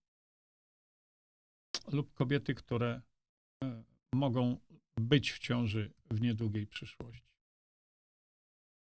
lub 1.92 2.14
kobiety, 2.14 2.54
które 2.54 3.02
e, 3.64 3.84
mogą 4.14 4.60
być 4.96 5.32
w 5.32 5.38
ciąży 5.38 5.92
w 6.10 6.20
niedługiej 6.20 6.66
przyszłości. 6.66 7.29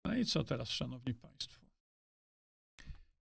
No 0.06 0.14
i 0.14 0.24
co 0.24 0.44
teraz, 0.44 0.70
szanowni 0.70 1.14
państwo? 1.14 1.66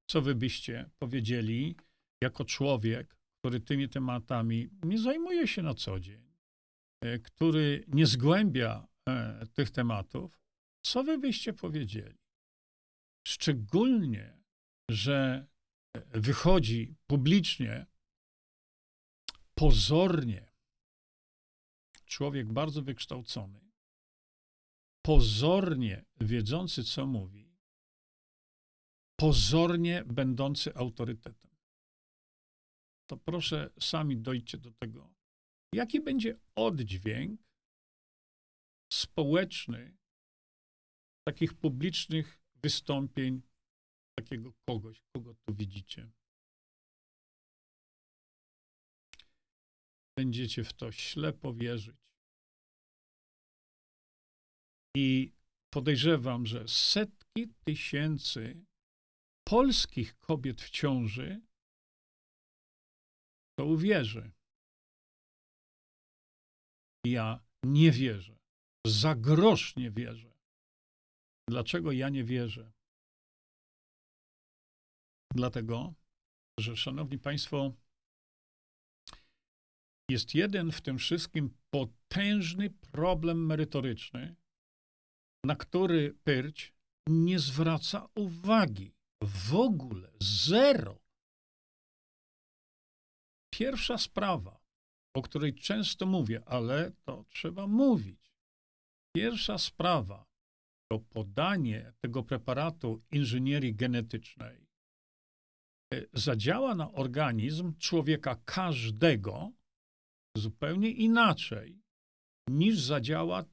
Co 0.09 0.21
wy 0.21 0.35
byście 0.35 0.89
powiedzieli 0.99 1.75
jako 2.23 2.45
człowiek, 2.45 3.15
który 3.39 3.59
tymi 3.59 3.89
tematami 3.89 4.69
nie 4.83 4.99
zajmuje 4.99 5.47
się 5.47 5.61
na 5.61 5.73
co 5.73 5.99
dzień, 5.99 6.35
e, 7.01 7.19
który 7.19 7.85
nie 7.87 8.05
zgłębia 8.05 8.87
e, 9.09 9.45
tych 9.53 9.71
tematów, 9.71 10.39
co 10.85 11.03
wy 11.03 11.17
byście 11.17 11.53
powiedzieli? 11.53 12.17
Szczególnie, 13.27 14.37
że 14.89 15.47
wychodzi 16.11 16.95
publicznie, 17.07 17.85
pozornie, 19.55 20.51
człowiek 22.05 22.53
bardzo 22.53 22.81
wykształcony, 22.81 23.64
pozornie 25.05 26.05
wiedzący, 26.21 26.83
co 26.83 27.05
mówi, 27.05 27.55
pozornie 29.19 30.03
będący 30.05 30.75
autorytetem. 30.75 31.51
To 33.09 33.17
proszę 33.17 33.69
sami 33.79 34.17
dojdźcie 34.17 34.57
do 34.57 34.71
tego, 34.71 35.13
jaki 35.73 36.01
będzie 36.01 36.39
oddźwięk 36.55 37.41
społeczny 38.93 39.97
takich 41.27 41.53
publicznych 41.53 42.41
wystąpień 42.63 43.41
takiego 44.19 44.53
kogoś, 44.67 45.01
kogo 45.15 45.35
tu 45.35 45.55
widzicie. 45.55 46.11
Będziecie 50.17 50.63
w 50.63 50.73
to 50.73 50.91
ślepo 50.91 51.53
wierzyć. 51.53 52.04
I 54.95 55.31
podejrzewam, 55.73 56.45
że 56.45 56.67
setki 56.67 57.47
tysięcy 57.63 58.65
polskich 59.47 60.17
kobiet 60.17 60.61
w 60.61 60.69
ciąży 60.69 61.41
to 63.59 63.65
uwierzy. 63.65 64.31
Ja 67.05 67.39
nie 67.65 67.91
wierzę. 67.91 68.37
Za 68.87 69.15
grosz 69.15 69.75
nie 69.75 69.91
wierzę. 69.91 70.31
Dlaczego 71.49 71.91
ja 71.91 72.09
nie 72.09 72.23
wierzę? 72.23 72.71
Dlatego, 75.35 75.93
że, 76.59 76.77
szanowni 76.77 77.19
państwo, 77.19 77.73
jest 80.09 80.35
jeden 80.35 80.71
w 80.71 80.81
tym 80.81 80.97
wszystkim 80.97 81.57
potężny 81.69 82.69
problem 82.69 83.45
merytoryczny, 83.45 84.35
na 85.45 85.55
który 85.55 86.13
Pyrć 86.23 86.73
nie 87.07 87.39
zwraca 87.39 88.07
uwagi. 88.15 88.95
W 89.23 89.55
ogóle 89.55 90.11
zero. 90.21 90.99
Pierwsza 93.53 93.97
sprawa, 93.97 94.59
o 95.15 95.21
której 95.21 95.55
często 95.55 96.05
mówię, 96.05 96.41
ale 96.45 96.91
to 97.05 97.25
trzeba 97.29 97.67
mówić. 97.67 98.35
Pierwsza 99.15 99.57
sprawa, 99.57 100.25
to 100.91 100.99
podanie 100.99 101.93
tego 102.01 102.23
preparatu 102.23 103.01
inżynierii 103.11 103.75
genetycznej 103.75 104.67
e, 105.93 106.01
zadziała 106.13 106.75
na 106.75 106.91
organizm 106.91 107.77
człowieka 107.77 108.35
każdego 108.45 109.51
zupełnie 110.37 110.91
inaczej 110.91 111.81
niż 112.49 112.79
zadziała 112.79 113.43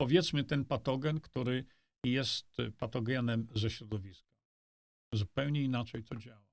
powiedzmy 0.00 0.44
ten 0.44 0.64
patogen, 0.64 1.20
który 1.20 1.64
jest 2.04 2.56
patogenem 2.78 3.48
ze 3.54 3.70
środowiska. 3.70 4.36
Zupełnie 5.14 5.62
inaczej 5.62 6.04
to 6.04 6.16
działa. 6.16 6.46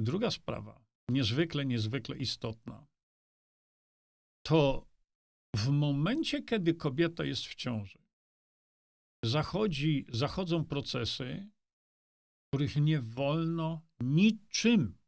Druga 0.00 0.30
sprawa, 0.30 0.84
niezwykle, 1.10 1.66
niezwykle 1.66 2.16
istotna, 2.16 2.86
to 4.46 4.88
w 5.56 5.68
momencie, 5.68 6.42
kiedy 6.42 6.74
kobieta 6.74 7.24
jest 7.24 7.44
w 7.44 7.54
ciąży, 7.54 7.98
zachodzi, 9.24 10.06
zachodzą 10.12 10.64
procesy, 10.64 11.48
których 12.48 12.76
nie 12.76 13.00
wolno 13.00 13.82
niczym 14.00 14.98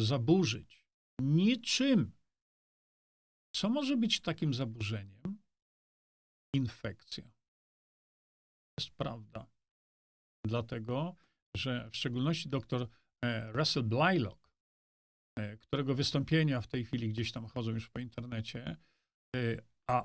zaburzyć. 0.00 0.86
Niczym. 1.22 2.12
Co 3.54 3.68
może 3.68 3.96
być 3.96 4.20
takim 4.20 4.54
zaburzeniem? 4.54 5.19
Infekcja. 6.54 7.24
Jest 8.78 8.90
prawda. 8.90 9.46
Dlatego, 10.44 11.16
że 11.56 11.90
w 11.92 11.96
szczególności 11.96 12.48
dr 12.48 12.88
e, 13.24 13.52
Russell 13.52 13.82
Blylock, 13.82 14.50
e, 15.38 15.56
którego 15.56 15.94
wystąpienia 15.94 16.60
w 16.60 16.68
tej 16.68 16.84
chwili 16.84 17.08
gdzieś 17.08 17.32
tam 17.32 17.46
chodzą 17.46 17.70
już 17.70 17.88
po 17.88 18.00
internecie, 18.00 18.76
e, 19.36 19.62
a 19.90 20.04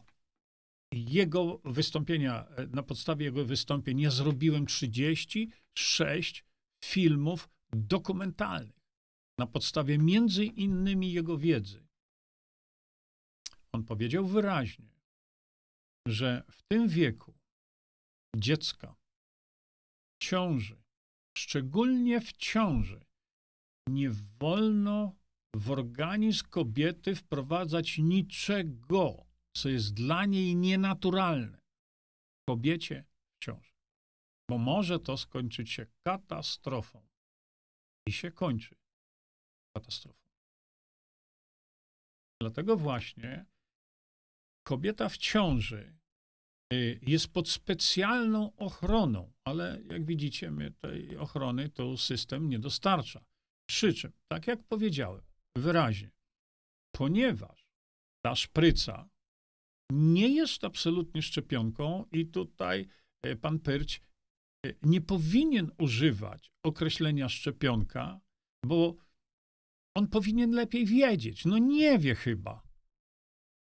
jego 0.92 1.62
wystąpienia, 1.66 2.48
na 2.70 2.84
podstawie 2.84 3.26
jego 3.26 3.46
wystąpień 3.46 4.00
ja 4.00 4.10
zrobiłem 4.10 4.66
36 4.66 6.46
filmów 6.86 7.50
dokumentalnych 7.74 8.86
na 9.40 9.48
podstawie 9.48 9.98
między 9.98 10.46
innymi 10.46 11.14
jego 11.14 11.38
wiedzy. 11.38 11.88
On 13.72 13.84
powiedział 13.84 14.28
wyraźnie, 14.28 14.95
że 16.08 16.44
w 16.52 16.64
tym 16.64 16.88
wieku 16.88 17.34
dziecka, 18.36 18.96
ciąży, 20.22 20.84
szczególnie 21.38 22.22
w 22.22 22.34
ciąży, 22.34 23.06
nie 23.90 24.10
wolno 24.40 25.16
w 25.56 25.72
organizm 25.72 26.50
kobiety 26.50 27.16
wprowadzać 27.16 27.98
niczego, 27.98 29.26
co 29.56 29.70
jest 29.70 29.94
dla 29.94 30.26
niej 30.26 30.56
nienaturalne, 30.56 31.62
kobiecie 32.50 33.06
wciąż. 33.36 33.76
Bo 34.50 34.58
może 34.58 35.00
to 35.00 35.18
skończyć 35.18 35.72
się 35.72 35.86
katastrofą. 36.04 37.08
I 38.08 38.12
się 38.12 38.32
kończy 38.32 38.76
katastrofą. 39.78 40.30
Dlatego 42.42 42.78
właśnie 42.78 43.46
kobieta 44.64 45.10
w 45.10 45.18
ciąży 45.18 45.95
jest 47.02 47.28
pod 47.28 47.50
specjalną 47.50 48.56
ochroną, 48.56 49.34
ale 49.44 49.82
jak 49.90 50.06
widzicie, 50.06 50.52
my 50.52 50.72
tej 50.72 51.18
ochrony 51.18 51.70
to 51.70 51.98
system 51.98 52.50
nie 52.50 52.60
dostarcza. 52.60 53.26
Przy 53.70 53.94
czym, 53.94 54.12
tak 54.28 54.48
jak 54.48 54.64
powiedziałem 54.64 55.22
wyraźnie, 55.58 56.12
ponieważ 56.96 57.68
ta 58.26 58.36
szpryca 58.36 59.10
nie 59.92 60.28
jest 60.28 60.64
absolutnie 60.64 61.22
szczepionką 61.22 62.06
i 62.12 62.26
tutaj 62.26 62.88
y, 63.26 63.36
pan 63.36 63.60
Pyrć 63.60 64.02
y, 64.66 64.76
nie 64.84 65.02
powinien 65.02 65.72
używać 65.78 66.52
określenia 66.64 67.30
szczepionka, 67.30 68.22
bo 68.66 68.96
on 69.98 70.08
powinien 70.08 70.52
lepiej 70.52 70.86
wiedzieć. 70.86 71.46
No 71.46 71.58
nie 71.58 72.00
wie 72.00 72.16
chyba, 72.16 72.65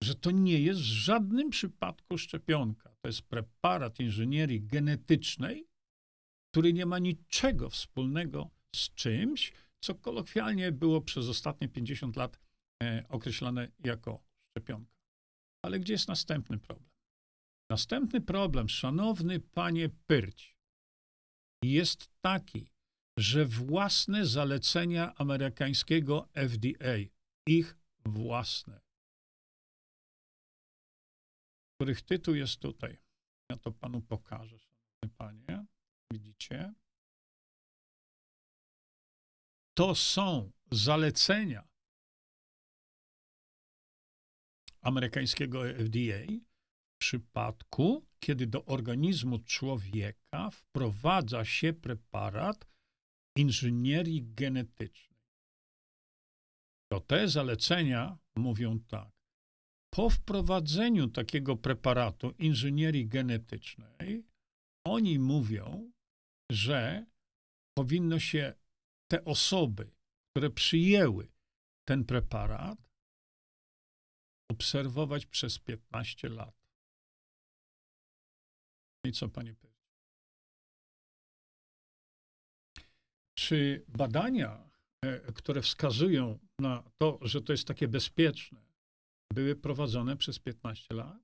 że 0.04 0.16
to 0.16 0.32
nie 0.32 0.60
jest 0.60 0.80
w 0.80 0.84
żadnym 0.84 1.50
przypadku 1.50 2.18
szczepionka. 2.18 2.90
To 3.02 3.08
jest 3.08 3.22
preparat 3.22 4.00
inżynierii 4.00 4.62
genetycznej, 4.62 5.68
który 6.52 6.74
nie 6.74 6.86
ma 6.86 7.00
niczego 7.00 7.70
wspólnego 7.70 8.50
z 8.76 8.94
czymś, 8.94 9.54
co 9.80 9.96
kolokwialnie 9.96 10.72
było 10.72 11.02
przez 11.02 11.30
ostatnie 11.30 11.68
50 11.70 12.16
lat 12.16 12.40
e, 12.84 13.06
określane 13.10 13.72
jako 13.80 14.24
szczepionka. 14.50 14.94
Ale 15.66 15.80
gdzie 15.80 15.94
jest 15.94 16.08
następny 16.08 16.60
problem? 16.60 16.90
Następny 17.70 18.22
problem, 18.22 18.70
szanowny 18.70 19.40
panie 19.40 19.90
Pyrć, 20.08 20.58
jest 21.64 22.10
taki, 22.22 22.72
że 23.20 23.46
własne 23.46 24.26
zalecenia 24.26 25.16
amerykańskiego 25.16 26.28
FDA, 26.34 26.96
ich 27.48 27.78
własne, 28.06 28.82
których 31.76 32.02
tytuł 32.02 32.36
jest 32.36 32.60
tutaj. 32.60 32.98
Ja 33.50 33.58
to 33.58 33.72
panu 33.72 34.02
pokażę, 34.02 34.60
szanowny 34.60 35.10
panie. 35.18 35.66
Widzicie? 36.14 36.74
To 39.78 39.96
są 39.96 40.52
zalecenia 40.72 41.68
amerykańskiego 44.82 45.64
FDA 45.64 46.26
w 46.96 46.98
przypadku, 46.98 48.06
kiedy 48.20 48.48
do 48.48 48.66
organizmu 48.66 49.40
człowieka 49.40 50.50
wprowadza 50.50 51.46
się 51.46 51.74
preparat 51.74 52.68
inżynierii 53.38 54.34
genetycznej. 54.34 55.20
To 56.92 57.00
te 57.00 57.28
zalecenia 57.28 58.18
mówią 58.36 58.80
tak. 58.80 59.13
Po 59.96 60.10
wprowadzeniu 60.10 61.08
takiego 61.08 61.58
preparatu 61.58 62.32
inżynierii 62.32 63.08
genetycznej, 63.08 64.24
oni 64.88 65.20
mówią, 65.20 65.92
że 66.52 67.06
powinno 67.78 68.20
się 68.20 68.54
te 69.12 69.26
osoby, 69.26 69.92
które 70.32 70.50
przyjęły 70.50 71.32
ten 71.88 72.06
preparat, 72.06 72.80
obserwować 74.52 75.26
przez 75.26 75.60
15 75.60 76.30
lat. 76.30 76.56
I 79.06 79.12
co, 79.12 79.30
panie 79.30 79.54
Pyr? 79.56 79.72
Czy 83.38 83.86
badania, 83.88 84.70
e, 85.06 85.32
które 85.34 85.62
wskazują 85.62 86.40
na 86.60 86.84
to, 86.98 87.20
że 87.22 87.42
to 87.42 87.54
jest 87.54 87.68
takie 87.68 87.88
bezpieczne, 87.88 88.73
były 89.34 89.56
prowadzone 89.56 90.18
przez 90.18 90.40
15 90.40 90.96
lat? 90.96 91.24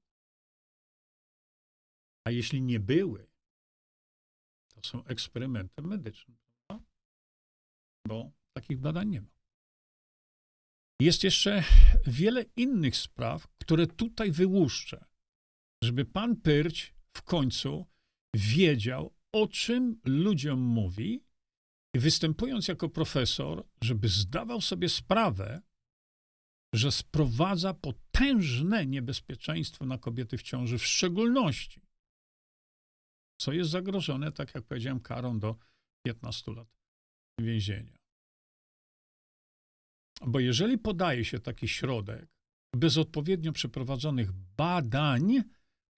A 2.27 2.31
jeśli 2.31 2.61
nie 2.61 2.79
były, 2.79 3.27
to 4.73 4.81
są 4.83 5.03
eksperymentem 5.03 5.87
medycznym, 5.87 6.37
prawda? 6.67 6.85
bo 8.07 8.31
takich 8.53 8.79
badań 8.79 9.09
nie 9.09 9.21
ma. 9.21 9.39
Jest 11.01 11.23
jeszcze 11.23 11.63
wiele 12.07 12.45
innych 12.55 12.97
spraw, 12.97 13.47
które 13.57 13.87
tutaj 13.87 14.31
wyłuszczę, 14.31 15.05
żeby 15.83 16.05
pan 16.05 16.35
Pyrć 16.35 16.93
w 17.13 17.21
końcu 17.21 17.85
wiedział, 18.35 19.13
o 19.31 19.47
czym 19.47 20.01
ludziom 20.05 20.59
mówi 20.59 21.23
występując 21.95 22.67
jako 22.67 22.89
profesor, 22.89 23.67
żeby 23.81 24.07
zdawał 24.07 24.61
sobie 24.61 24.89
sprawę, 24.89 25.61
że 26.73 26.91
sprowadza 26.91 27.73
potężne 27.73 28.85
niebezpieczeństwo 28.85 29.85
na 29.85 29.97
kobiety 29.97 30.37
w 30.37 30.43
ciąży, 30.43 30.77
w 30.77 30.85
szczególności, 30.85 31.81
co 33.41 33.53
jest 33.53 33.69
zagrożone, 33.69 34.31
tak 34.31 34.55
jak 34.55 34.63
powiedziałem, 34.63 34.99
karą 34.99 35.39
do 35.39 35.55
15 36.05 36.51
lat 36.51 36.67
więzienia. 37.39 37.99
Bo 40.21 40.39
jeżeli 40.39 40.77
podaje 40.77 41.25
się 41.25 41.39
taki 41.39 41.67
środek 41.67 42.29
bez 42.75 42.97
odpowiednio 42.97 43.51
przeprowadzonych 43.51 44.31
badań, 44.31 45.43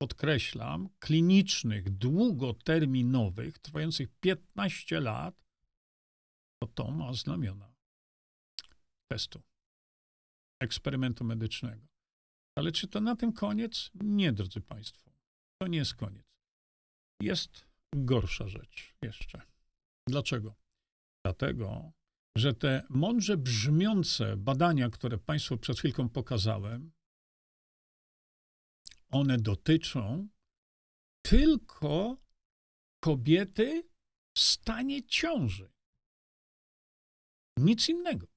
podkreślam, 0.01 0.89
klinicznych, 0.99 1.89
długoterminowych, 1.89 3.59
trwających 3.59 4.09
15 4.19 4.99
lat, 4.99 5.35
to 6.63 6.67
to 6.67 6.91
ma 6.91 7.13
znamiona 7.13 7.73
testu, 9.11 9.41
eksperymentu 10.61 11.23
medycznego. 11.23 11.87
Ale 12.57 12.71
czy 12.71 12.87
to 12.87 13.01
na 13.01 13.15
tym 13.15 13.33
koniec? 13.33 13.91
Nie, 13.93 14.33
drodzy 14.33 14.61
Państwo. 14.61 15.11
To 15.61 15.67
nie 15.67 15.77
jest 15.77 15.95
koniec. 15.95 16.25
Jest 17.21 17.65
gorsza 17.95 18.47
rzecz 18.47 18.93
jeszcze. 19.01 19.41
Dlaczego? 20.09 20.55
Dlatego, 21.25 21.91
że 22.37 22.53
te 22.53 22.83
mądrze 22.89 23.37
brzmiące 23.37 24.37
badania, 24.37 24.89
które 24.89 25.17
Państwu 25.17 25.57
przed 25.57 25.79
chwilką 25.79 26.09
pokazałem, 26.09 26.91
one 29.09 29.37
dotyczą 29.37 30.27
tylko 31.25 32.17
kobiety 33.03 33.89
w 34.37 34.39
stanie 34.39 35.03
ciąży. 35.03 35.71
Nic 37.57 37.89
innego. 37.89 38.27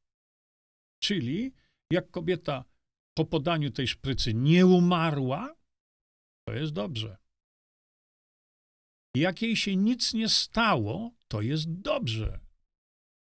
Czyli 1.02 1.54
jak 1.92 2.10
kobieta 2.10 2.64
po 3.14 3.24
podaniu 3.24 3.70
tej 3.70 3.88
szprycy 3.88 4.34
nie 4.34 4.66
umarła, 4.66 5.56
to 6.48 6.54
jest 6.54 6.72
dobrze. 6.72 7.16
Jak 9.16 9.42
jej 9.42 9.56
się 9.56 9.76
nic 9.76 10.14
nie 10.14 10.28
stało, 10.28 11.10
to 11.28 11.42
jest 11.42 11.72
dobrze. 11.72 12.40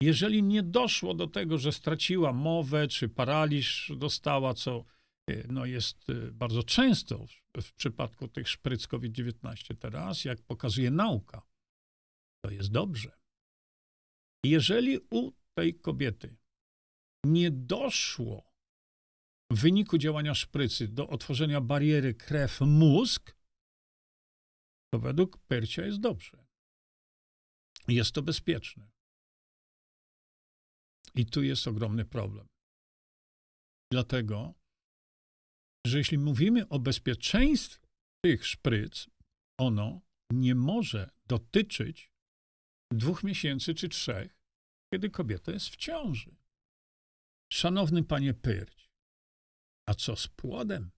Jeżeli 0.01 0.43
nie 0.43 0.63
doszło 0.63 1.13
do 1.13 1.27
tego, 1.27 1.57
że 1.57 1.71
straciła 1.71 2.33
mowę, 2.33 2.87
czy 2.87 3.09
paraliż 3.09 3.91
dostała, 3.97 4.53
co 4.53 4.85
e, 5.29 5.47
no 5.47 5.65
jest 5.65 6.09
e, 6.09 6.31
bardzo 6.31 6.63
często 6.63 7.25
w, 7.27 7.61
w 7.61 7.73
przypadku 7.73 8.27
tych 8.27 8.49
szpryc 8.49 8.87
COVID-19 8.87 9.75
teraz, 9.79 10.25
jak 10.25 10.41
pokazuje 10.41 10.91
nauka, 10.91 11.41
to 12.45 12.51
jest 12.51 12.71
dobrze. 12.71 13.11
Jeżeli 14.45 14.99
u 15.09 15.31
tej 15.57 15.79
kobiety 15.79 16.37
nie 17.25 17.51
doszło 17.51 18.55
w 19.51 19.61
wyniku 19.61 19.97
działania 19.97 20.35
szprycy 20.35 20.87
do 20.87 21.09
otworzenia 21.09 21.61
bariery 21.61 22.13
krew-mózg, 22.13 23.35
to 24.93 24.99
według 24.99 25.37
Percia 25.37 25.85
jest 25.85 25.99
dobrze. 25.99 26.45
Jest 27.87 28.11
to 28.11 28.21
bezpieczne. 28.21 28.91
I 31.15 31.25
tu 31.25 31.43
jest 31.43 31.67
ogromny 31.67 32.05
problem. 32.05 32.47
Dlatego, 33.91 34.53
że 35.87 35.97
jeśli 35.97 36.17
mówimy 36.17 36.67
o 36.67 36.79
bezpieczeństwie 36.79 37.87
tych 38.23 38.45
szpryc, 38.45 39.07
ono 39.59 40.01
nie 40.31 40.55
może 40.55 41.09
dotyczyć 41.25 42.11
dwóch 42.93 43.23
miesięcy 43.23 43.73
czy 43.73 43.89
trzech, 43.89 44.37
kiedy 44.93 45.09
kobieta 45.09 45.51
jest 45.51 45.69
w 45.69 45.75
ciąży. 45.75 46.35
Szanowny 47.55 48.03
panie 48.03 48.33
Pyrć, 48.33 48.89
a 49.85 49.93
co 49.93 50.15
z 50.15 50.27
płodem? 50.27 50.91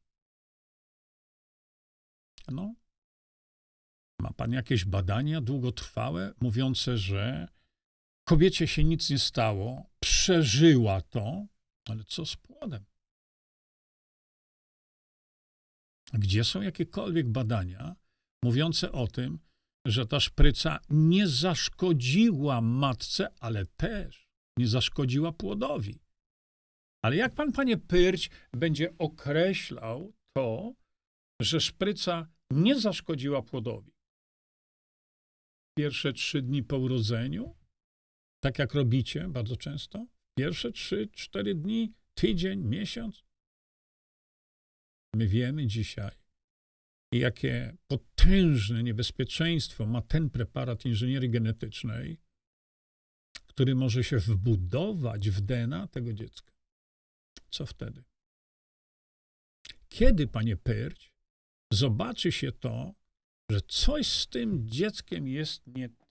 No, 2.47 2.75
ma 4.21 4.33
pan 4.33 4.51
jakieś 4.51 4.85
badania 4.85 5.41
długotrwałe 5.41 6.33
mówiące, 6.41 6.97
że 6.97 7.47
kobiecie 8.27 8.67
się 8.67 8.83
nic 8.83 9.09
nie 9.09 9.19
stało, 9.19 9.89
przeżyła 9.99 11.01
to, 11.01 11.45
ale 11.89 12.03
co 12.03 12.25
z 12.25 12.35
płodem? 12.35 12.85
Gdzie 16.13 16.43
są 16.43 16.61
jakiekolwiek 16.61 17.29
badania 17.29 17.95
mówiące 18.43 18.91
o 18.91 19.07
tym, 19.07 19.39
że 19.85 20.05
ta 20.05 20.19
szpryca 20.19 20.79
nie 20.89 21.27
zaszkodziła 21.27 22.61
matce, 22.61 23.33
ale 23.39 23.65
też 23.65 24.29
nie 24.57 24.67
zaszkodziła 24.67 25.31
płodowi. 25.31 26.06
Ale 27.03 27.15
jak 27.15 27.35
pan, 27.35 27.51
panie 27.51 27.77
Pyrć, 27.77 28.29
będzie 28.53 28.97
określał 28.97 30.13
to, 30.37 30.73
że 31.41 31.61
szpryca 31.61 32.27
nie 32.51 32.79
zaszkodziła 32.79 33.41
płodowi. 33.41 33.91
Pierwsze 35.77 36.13
trzy 36.13 36.41
dni 36.41 36.63
po 36.63 36.77
urodzeniu, 36.77 37.55
tak 38.43 38.59
jak 38.59 38.73
robicie 38.73 39.27
bardzo 39.27 39.55
często, 39.55 40.05
pierwsze 40.37 40.71
trzy, 40.71 41.07
cztery 41.07 41.55
dni, 41.55 41.93
tydzień, 42.13 42.63
miesiąc. 42.63 43.23
My 45.15 45.27
wiemy 45.27 45.67
dzisiaj, 45.67 46.11
jakie 47.13 47.77
potężne 47.87 48.83
niebezpieczeństwo 48.83 49.85
ma 49.85 50.01
ten 50.01 50.29
preparat 50.29 50.85
inżynierii 50.85 51.29
genetycznej, 51.29 52.17
który 53.47 53.75
może 53.75 54.03
się 54.03 54.17
wbudować 54.17 55.29
w 55.29 55.41
DNA 55.41 55.87
tego 55.87 56.13
dziecka. 56.13 56.56
Co 57.49 57.65
wtedy? 57.65 58.03
Kiedy, 59.89 60.27
panie 60.27 60.57
Pyrć, 60.57 61.13
zobaczy 61.73 62.31
się 62.31 62.51
to, 62.51 62.93
że 63.51 63.61
coś 63.61 64.07
z 64.07 64.27
tym 64.27 64.69
dzieckiem 64.69 65.27
jest 65.27 65.67
nie 65.67 65.89
tak? 65.89 66.07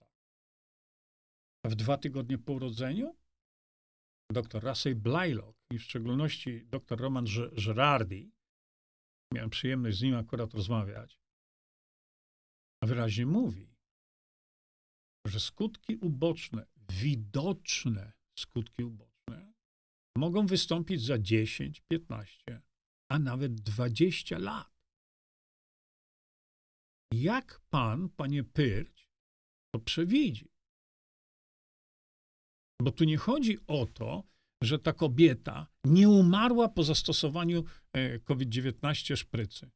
A 1.65 1.69
w 1.69 1.75
dwa 1.75 1.97
tygodnie 1.97 2.37
po 2.37 2.53
urodzeniu 2.53 3.15
dr 4.31 4.63
Russell 4.63 4.95
Blaylock 4.95 5.59
i 5.71 5.79
w 5.79 5.83
szczególności 5.83 6.65
dr 6.65 6.99
Roman 6.99 7.25
Gerardi, 7.65 8.31
miałem 9.33 9.49
przyjemność 9.49 9.97
z 9.97 10.01
nim 10.01 10.15
akurat 10.15 10.53
rozmawiać, 10.53 11.19
wyraźnie 12.83 13.25
mówi, 13.25 13.75
że 15.25 15.39
skutki 15.39 15.95
uboczne, 15.95 16.65
widoczne 16.89 18.13
skutki 18.39 18.83
uboczne, 18.83 19.16
mogą 20.17 20.45
wystąpić 20.45 21.01
za 21.01 21.17
10, 21.19 21.81
15, 21.87 22.61
a 23.11 23.19
nawet 23.19 23.53
20 23.53 24.37
lat. 24.37 24.77
Jak 27.13 27.61
pan, 27.69 28.09
panie 28.09 28.43
Pyrć, 28.43 29.09
to 29.75 29.79
przewidzi? 29.79 30.51
Bo 32.81 32.91
tu 32.91 33.03
nie 33.03 33.17
chodzi 33.17 33.57
o 33.67 33.85
to, 33.85 34.23
że 34.63 34.79
ta 34.79 34.93
kobieta 34.93 35.67
nie 35.83 36.09
umarła 36.09 36.69
po 36.69 36.83
zastosowaniu 36.83 37.63
e, 37.93 38.19
COVID-19 38.19 39.15
szprycy. 39.15 39.71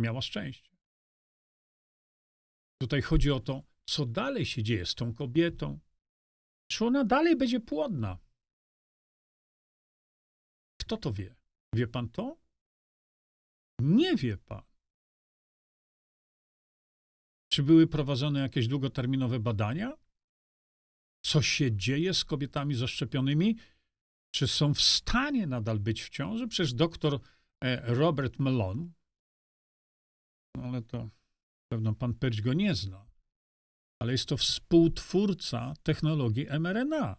Miała 0.00 0.22
szczęście. 0.22 0.76
Tutaj 2.82 3.02
chodzi 3.02 3.30
o 3.30 3.40
to, 3.40 3.62
co 3.88 4.06
dalej 4.06 4.46
się 4.46 4.62
dzieje 4.62 4.86
z 4.86 4.94
tą 4.94 5.14
kobietą. 5.14 5.80
Czy 6.70 6.84
ona 6.84 7.04
dalej 7.04 7.36
będzie 7.36 7.60
płodna? 7.60 8.18
Kto 10.80 10.96
to 10.96 11.12
wie? 11.12 11.34
Wie 11.74 11.86
pan 11.86 12.08
to? 12.08 12.36
Nie 13.80 14.16
wie 14.16 14.36
pan. 14.36 14.62
Czy 17.52 17.62
były 17.62 17.86
prowadzone 17.86 18.40
jakieś 18.40 18.68
długoterminowe 18.68 19.40
badania? 19.40 19.96
Co 21.24 21.42
się 21.42 21.76
dzieje 21.76 22.14
z 22.14 22.24
kobietami 22.24 22.74
zaszczepionymi? 22.74 23.56
Czy 24.34 24.48
są 24.48 24.74
w 24.74 24.80
stanie 24.80 25.46
nadal 25.46 25.78
być 25.78 26.02
w 26.02 26.08
ciąży? 26.08 26.48
Przecież 26.48 26.74
doktor 26.74 27.20
e, 27.60 27.94
Robert 27.94 28.38
Malone, 28.38 28.90
no 30.56 30.62
ale 30.62 30.82
to 30.82 31.10
pewno 31.72 31.94
pan 31.94 32.14
Perć 32.14 32.42
go 32.42 32.52
nie 32.52 32.74
zna, 32.74 33.09
ale 34.02 34.12
jest 34.12 34.26
to 34.26 34.36
współtwórca 34.36 35.74
technologii 35.82 36.46
mRNA. 36.60 37.16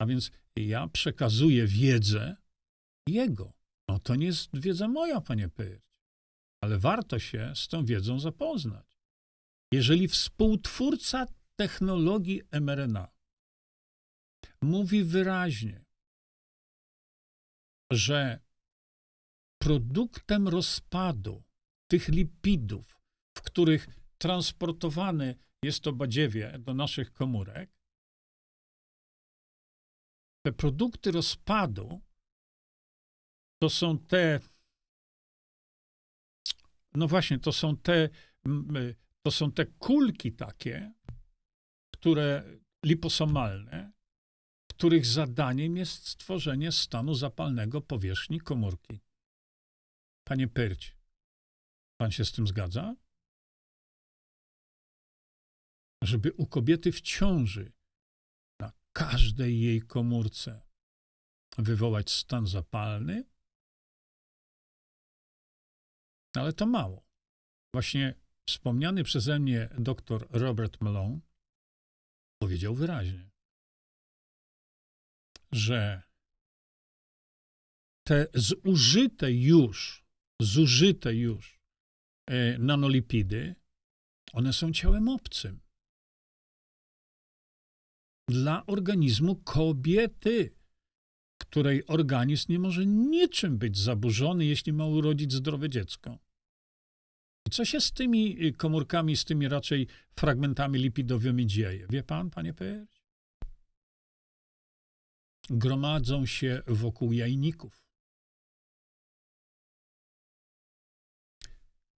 A 0.00 0.06
więc 0.06 0.30
ja 0.56 0.88
przekazuję 0.88 1.66
wiedzę 1.66 2.36
jego. 3.08 3.52
No 3.88 3.98
to 3.98 4.14
nie 4.14 4.26
jest 4.26 4.60
wiedza 4.60 4.88
moja, 4.88 5.20
panie 5.20 5.48
Pyrć, 5.48 5.84
ale 6.62 6.78
warto 6.78 7.18
się 7.18 7.52
z 7.56 7.68
tą 7.68 7.84
wiedzą 7.84 8.20
zapoznać. 8.20 8.98
Jeżeli 9.72 10.08
współtwórca 10.08 11.26
technologii 11.56 12.42
mRNA 12.60 13.08
mówi 14.62 15.04
wyraźnie, 15.04 15.84
że 17.92 18.40
produktem 19.58 20.48
rozpadu 20.48 21.42
tych 21.90 22.08
lipidów, 22.08 23.00
w 23.38 23.42
których 23.42 23.88
transportowane 24.18 25.34
jest 25.62 25.80
to 25.80 25.92
badziewie 25.92 26.58
do 26.58 26.74
naszych 26.74 27.12
komórek, 27.12 27.70
te 30.46 30.52
produkty 30.52 31.10
rozpadu 31.10 32.00
to 33.62 33.70
są 33.70 33.98
te, 33.98 34.40
no 36.94 37.08
właśnie, 37.08 37.38
to 37.38 37.52
są 37.52 37.76
te, 37.76 38.08
to 39.22 39.30
są 39.30 39.52
te 39.52 39.66
kulki 39.66 40.32
takie, 40.32 40.92
które 41.94 42.58
liposomalne, 42.84 43.92
których 44.70 45.06
zadaniem 45.06 45.76
jest 45.76 46.08
stworzenie 46.08 46.72
stanu 46.72 47.14
zapalnego 47.14 47.80
powierzchni 47.80 48.40
komórki. 48.40 49.00
Panie 50.28 50.48
Pyrć, 50.48 50.96
pan 52.00 52.10
się 52.10 52.24
z 52.24 52.32
tym 52.32 52.46
zgadza? 52.46 52.94
Żeby 56.02 56.32
u 56.32 56.46
kobiety 56.46 56.92
w 56.92 57.00
ciąży 57.00 57.72
na 58.60 58.72
każdej 58.92 59.60
jej 59.60 59.82
komórce 59.82 60.60
wywołać 61.58 62.10
stan 62.10 62.46
zapalny, 62.46 63.24
ale 66.36 66.52
to 66.52 66.66
mało. 66.66 67.06
Właśnie 67.74 68.14
wspomniany 68.48 69.04
przeze 69.04 69.38
mnie 69.38 69.68
dr 69.78 70.26
Robert 70.30 70.80
Malone 70.80 71.20
powiedział 72.42 72.74
wyraźnie, 72.74 73.30
że 75.52 76.02
te 78.06 78.26
zużyte 78.34 79.32
już, 79.32 80.04
zużyte 80.40 81.14
już 81.14 81.60
e, 82.26 82.58
nanolipidy, 82.58 83.54
one 84.32 84.52
są 84.52 84.72
ciałem 84.72 85.08
obcym. 85.08 85.61
Dla 88.28 88.66
organizmu 88.66 89.36
kobiety, 89.36 90.54
której 91.38 91.86
organizm 91.86 92.52
nie 92.52 92.58
może 92.58 92.86
niczym 92.86 93.58
być 93.58 93.78
zaburzony, 93.78 94.44
jeśli 94.44 94.72
ma 94.72 94.86
urodzić 94.86 95.32
zdrowe 95.32 95.68
dziecko. 95.68 96.18
I 97.46 97.50
co 97.50 97.64
się 97.64 97.80
z 97.80 97.92
tymi 97.92 98.46
y, 98.46 98.52
komórkami, 98.52 99.16
z 99.16 99.24
tymi 99.24 99.48
raczej 99.48 99.86
fragmentami 100.16 100.78
lipidowymi 100.78 101.46
dzieje? 101.46 101.86
Wie 101.90 102.02
pan, 102.02 102.30
panie 102.30 102.54
Pejrz? 102.54 103.02
Gromadzą 105.50 106.26
się 106.26 106.62
wokół 106.66 107.12
jajników. 107.12 107.82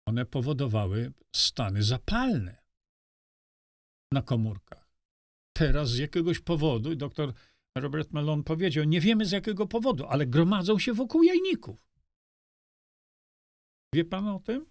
One 0.07 0.27
powodowały 0.27 1.13
stany 1.37 1.83
zapalne 1.83 2.63
na 4.13 4.23
komórkach. 4.23 4.84
Teraz 5.57 5.91
z 5.91 5.99
jakiegoś 5.99 6.41
powodu, 6.41 6.97
doktor 6.97 7.33
Robert 7.79 8.13
Mellon 8.13 8.45
powiedział, 8.45 8.85
nie 8.85 9.01
wiemy 9.01 9.27
z 9.27 9.33
jakiego 9.33 9.67
powodu, 9.67 10.07
ale 10.07 10.27
gromadzą 10.27 10.79
się 10.79 10.93
wokół 10.95 11.23
jajników. 11.23 11.77
Wie 13.95 14.05
pan 14.05 14.29
o 14.29 14.41
tym? 14.41 14.67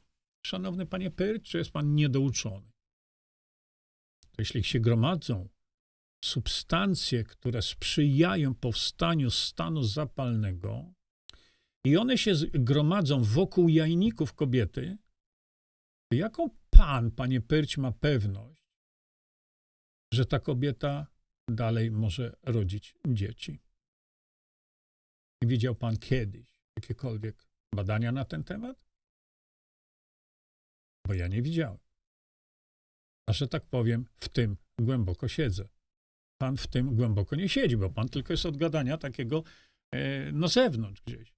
Szanowny 0.45 0.85
panie 0.85 1.11
Pyr, 1.11 1.41
czy 1.41 1.57
jest 1.57 1.71
pan 1.71 1.95
niedouczony? 1.95 2.71
To 4.21 4.35
jeśli 4.39 4.63
się 4.63 4.79
gromadzą 4.79 5.49
substancje, 6.25 7.23
które 7.23 7.61
sprzyjają 7.61 8.55
powstaniu 8.55 9.31
stanu 9.31 9.83
zapalnego 9.83 10.93
i 11.85 11.97
one 11.97 12.17
się 12.17 12.33
gromadzą 12.53 13.23
wokół 13.23 13.69
jajników 13.69 14.33
kobiety, 14.33 14.97
jaką 16.13 16.49
pan, 16.69 17.11
panie 17.11 17.41
Pyrć, 17.41 17.77
ma 17.77 17.91
pewność, 17.91 18.52
że 20.13 20.25
ta 20.25 20.39
kobieta 20.39 21.07
dalej 21.49 21.91
może 21.91 22.35
rodzić 22.43 22.95
dzieci? 23.07 23.59
Widział 25.43 25.75
pan 25.75 25.97
kiedyś 25.97 26.63
jakiekolwiek 26.77 27.47
badania 27.75 28.11
na 28.11 28.25
ten 28.25 28.43
temat? 28.43 28.83
bo 31.07 31.13
ja 31.13 31.27
nie 31.27 31.41
widziałem. 31.41 31.77
A 33.29 33.33
że 33.33 33.47
tak 33.47 33.65
powiem, 33.65 34.05
w 34.19 34.29
tym 34.29 34.57
głęboko 34.79 35.27
siedzę. 35.27 35.69
Pan 36.41 36.57
w 36.57 36.67
tym 36.67 36.95
głęboko 36.95 37.35
nie 37.35 37.49
siedzi, 37.49 37.77
bo 37.77 37.89
pan 37.89 38.09
tylko 38.09 38.33
jest 38.33 38.45
od 38.45 38.57
gadania 38.57 38.97
takiego 38.97 39.43
e, 39.91 40.31
na 40.31 40.47
zewnątrz 40.47 41.01
gdzieś. 41.01 41.33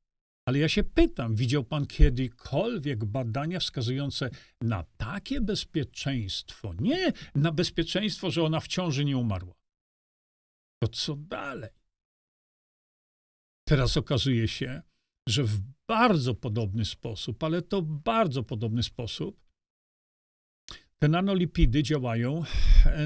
Ale 0.47 0.59
ja 0.59 0.69
się 0.69 0.83
pytam, 0.83 1.35
widział 1.35 1.63
pan 1.63 1.85
kiedykolwiek 1.85 3.05
badania 3.05 3.59
wskazujące 3.59 4.29
na 4.61 4.83
takie 4.97 5.41
bezpieczeństwo? 5.41 6.73
Nie 6.79 7.13
na 7.35 7.51
bezpieczeństwo, 7.51 8.31
że 8.31 8.43
ona 8.43 8.59
w 8.59 8.67
ciąży 8.67 9.05
nie 9.05 9.17
umarła. 9.17 9.53
To 10.83 10.87
co 10.87 11.15
dalej? 11.15 11.69
Teraz 13.67 13.97
okazuje 13.97 14.47
się, 14.47 14.81
że 15.27 15.43
w 15.43 15.59
bardzo 15.87 16.35
podobny 16.35 16.85
sposób, 16.85 17.43
ale 17.43 17.61
to 17.61 17.81
bardzo 17.81 18.43
podobny 18.43 18.83
sposób, 18.83 19.45
te 20.99 21.07
nanolipidy 21.07 21.83
działają 21.83 22.43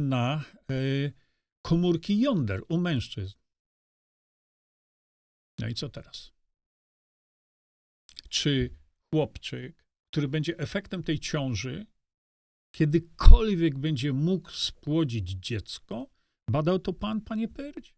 na 0.01 0.43
y, 0.71 1.13
komórki 1.61 2.19
jąder 2.19 2.61
u 2.69 2.77
mężczyzn. 2.77 3.37
No 5.59 5.67
i 5.67 5.73
co 5.73 5.89
teraz? 5.89 6.38
Czy 8.29 8.77
chłopczyk, 9.13 9.85
który 10.11 10.27
będzie 10.27 10.57
efektem 10.57 11.03
tej 11.03 11.19
ciąży, 11.19 11.85
kiedykolwiek 12.75 13.77
będzie 13.79 14.13
mógł 14.13 14.49
spłodzić 14.49 15.29
dziecko? 15.29 16.07
Badał 16.49 16.79
to 16.79 16.93
pan, 16.93 17.21
panie 17.21 17.47
Pyrć? 17.47 17.95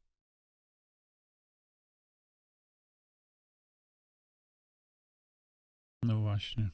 No 6.04 6.20
właśnie. 6.20 6.70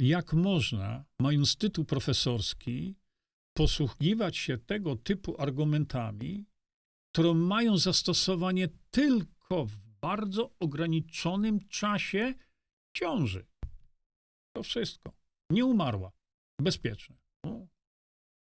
Jak 0.00 0.32
można, 0.32 1.04
mając 1.20 1.56
tytuł 1.56 1.84
profesorski, 1.84 2.96
posługiwać 3.56 4.36
się 4.36 4.58
tego 4.58 4.96
typu 4.96 5.40
argumentami, 5.40 6.46
które 7.12 7.34
mają 7.34 7.78
zastosowanie 7.78 8.68
tylko 8.90 9.66
w 9.66 9.83
bardzo 10.04 10.54
ograniczonym 10.60 11.68
czasie 11.68 12.34
ciąży? 12.96 13.46
To 14.56 14.62
wszystko. 14.62 15.12
Nie 15.50 15.64
umarła. 15.64 16.12
Bezpieczne. 16.60 17.16
O, 17.46 17.66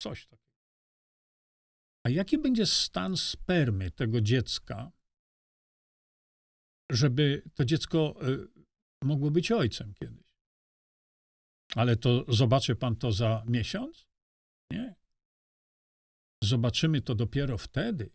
coś 0.02 0.28
takiego. 0.28 0.44
A 2.06 2.10
jaki 2.10 2.38
będzie 2.38 2.66
stan 2.66 3.18
spermy 3.18 3.92
tego 3.92 4.22
dziecka, 4.22 4.92
żeby 6.92 7.44
to 7.56 7.66
dziecko 7.66 8.16
y, 8.28 8.48
mogło 9.04 9.32
być 9.32 9.52
ojcem 9.52 9.94
kiedyś. 9.94 10.28
Ale 11.76 11.96
to 11.96 12.26
zobaczy 12.28 12.76
pan 12.76 12.96
to 12.96 13.12
za 13.12 13.44
miesiąc? 13.48 14.08
Nie. 14.72 14.96
Zobaczymy 16.44 17.02
to 17.02 17.16
dopiero 17.16 17.58
wtedy, 17.58 18.12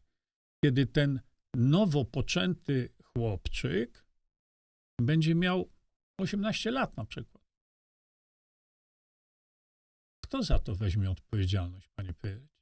kiedy 0.65 0.87
ten 0.87 1.21
nowo 1.55 2.05
poczęty 2.05 2.98
chłopczyk 3.13 4.05
będzie 5.01 5.35
miał 5.35 5.71
18 6.21 6.71
lat 6.71 6.97
na 6.97 7.05
przykład. 7.05 7.45
Kto 10.25 10.43
za 10.43 10.59
to 10.59 10.75
weźmie 10.75 11.11
odpowiedzialność, 11.11 11.89
panie 11.89 12.15
Pyrć? 12.15 12.53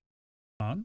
Pan? 0.60 0.84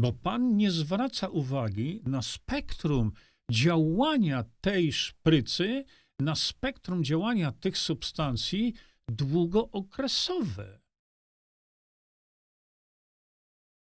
Bo 0.00 0.12
pan 0.12 0.56
nie 0.56 0.70
zwraca 0.70 1.28
uwagi 1.28 2.02
na 2.06 2.22
spektrum 2.22 3.12
działania 3.50 4.44
tej 4.60 4.92
szprycy 4.92 5.84
na 6.20 6.34
spektrum 6.34 7.04
działania 7.04 7.52
tych 7.52 7.78
substancji 7.78 8.74
długookresowe. 9.08 10.80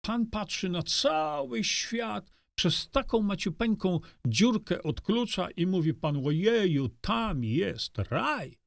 Pan 0.06 0.26
patrzy 0.26 0.70
na 0.70 0.84
cały 0.84 1.64
świat 1.64 2.32
przez 2.58 2.90
taką 2.90 3.22
maciupeńką 3.22 4.00
dziurkę 4.28 4.84
od 4.84 5.02
klucza 5.02 5.52
i 5.52 5.66
mówi 5.66 5.94
pan, 5.94 6.28
ojeju, 6.28 6.90
tam 6.90 7.44
jest 7.44 7.98
raj. 7.98 8.58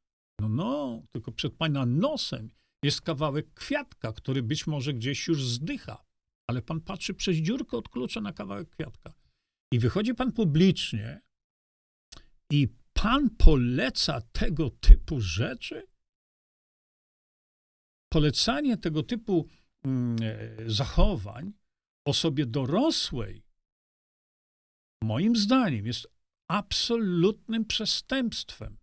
No, 0.40 0.48
no, 0.48 1.02
tylko 1.12 1.32
przed 1.32 1.54
pana 1.54 1.86
nosem 1.86 2.50
jest 2.84 3.00
kawałek 3.00 3.54
kwiatka, 3.54 4.12
który 4.12 4.42
być 4.42 4.66
może 4.66 4.94
gdzieś 4.94 5.28
już 5.28 5.44
zdycha. 5.44 6.04
Ale 6.50 6.62
pan 6.62 6.80
patrzy 6.80 7.14
przez 7.14 7.36
dziurkę 7.36 7.76
od 7.76 7.88
klucza 7.88 8.20
na 8.20 8.32
kawałek 8.32 8.70
kwiatka. 8.70 9.12
I 9.72 9.78
wychodzi 9.78 10.14
pan 10.14 10.32
publicznie 10.32 11.20
i 12.52 12.68
pan 12.92 13.30
poleca 13.30 14.20
tego 14.20 14.70
typu 14.70 15.20
rzeczy? 15.20 15.86
Polecanie 18.12 18.76
tego 18.76 19.02
typu 19.02 19.48
mm, 19.84 20.16
e, 20.22 20.70
zachowań 20.70 21.52
osobie 22.06 22.46
dorosłej, 22.46 23.45
moim 25.02 25.36
zdaniem, 25.36 25.86
jest 25.86 26.06
absolutnym 26.50 27.64
przestępstwem. 27.64 28.78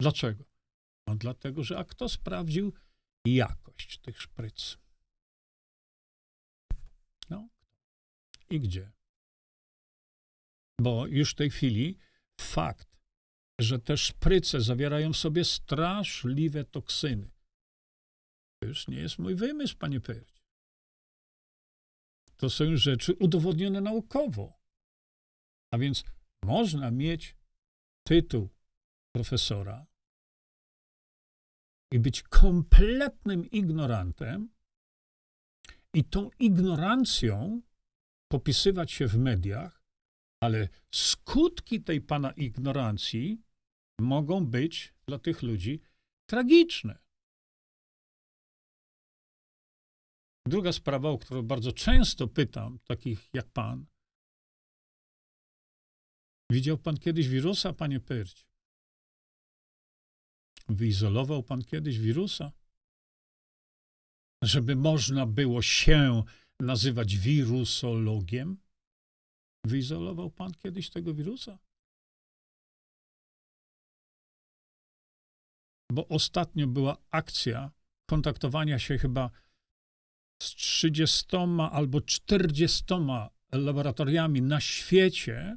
Dlaczego? 0.00 0.44
No 1.06 1.14
dlatego, 1.16 1.64
że 1.64 1.78
a 1.78 1.84
kto 1.84 2.08
sprawdził 2.08 2.72
jakość 3.26 3.98
tych 3.98 4.22
szpryc? 4.22 4.78
No. 7.30 7.48
I 8.50 8.60
gdzie? 8.60 8.92
Bo 10.80 11.06
już 11.06 11.32
w 11.32 11.34
tej 11.34 11.50
chwili 11.50 11.98
fakt, 12.40 12.88
że 13.60 13.78
te 13.78 13.96
szpryce 13.96 14.60
zawierają 14.60 15.12
w 15.12 15.16
sobie 15.16 15.44
straszliwe 15.44 16.64
toksyny, 16.64 17.30
to 18.62 18.68
już 18.68 18.88
nie 18.88 18.96
jest 18.96 19.18
mój 19.18 19.34
wymysł, 19.34 19.76
panie 19.76 20.00
Pyrć. 20.00 20.42
To 22.36 22.50
są 22.50 22.76
rzeczy 22.76 23.14
udowodnione 23.14 23.80
naukowo. 23.80 24.59
A 25.70 25.78
więc 25.78 26.04
można 26.44 26.90
mieć 26.90 27.36
tytuł 28.06 28.48
profesora 29.14 29.86
i 31.92 31.98
być 31.98 32.22
kompletnym 32.22 33.50
ignorantem 33.50 34.48
i 35.94 36.04
tą 36.04 36.30
ignorancją 36.38 37.62
popisywać 38.32 38.92
się 38.92 39.06
w 39.06 39.18
mediach, 39.18 39.82
ale 40.42 40.68
skutki 40.94 41.82
tej 41.82 42.00
pana 42.00 42.30
ignorancji 42.32 43.42
mogą 44.00 44.46
być 44.46 44.94
dla 45.06 45.18
tych 45.18 45.42
ludzi 45.42 45.80
tragiczne. 46.30 46.98
Druga 50.46 50.72
sprawa, 50.72 51.08
o 51.08 51.18
którą 51.18 51.42
bardzo 51.42 51.72
często 51.72 52.28
pytam, 52.28 52.78
takich 52.78 53.28
jak 53.34 53.48
pan. 53.50 53.86
Widział 56.50 56.78
pan 56.78 56.96
kiedyś 56.96 57.28
wirusa, 57.28 57.72
panie 57.72 58.00
Pyrć? 58.00 58.46
Wyizolował 60.68 61.42
pan 61.42 61.64
kiedyś 61.64 61.98
wirusa? 61.98 62.52
Żeby 64.42 64.76
można 64.76 65.26
było 65.26 65.62
się 65.62 66.22
nazywać 66.60 67.16
wirusologiem? 67.16 68.56
Wyizolował 69.66 70.30
pan 70.30 70.54
kiedyś 70.54 70.90
tego 70.90 71.14
wirusa? 71.14 71.58
Bo 75.92 76.08
ostatnio 76.08 76.66
była 76.66 76.96
akcja 77.10 77.70
kontaktowania 78.10 78.78
się 78.78 78.98
chyba 78.98 79.30
z 80.42 80.54
30 80.54 81.36
albo 81.72 82.00
40 82.00 82.84
laboratoriami 83.52 84.42
na 84.42 84.60
świecie, 84.60 85.56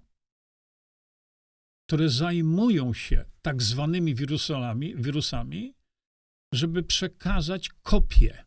które 1.94 2.10
zajmują 2.10 2.94
się 2.94 3.26
tak 3.42 3.64
zwanymi 3.64 4.16
wirusami, 4.16 4.96
wirusami 4.96 5.74
żeby 6.54 6.84
przekazać 6.84 7.70
kopię 7.70 8.46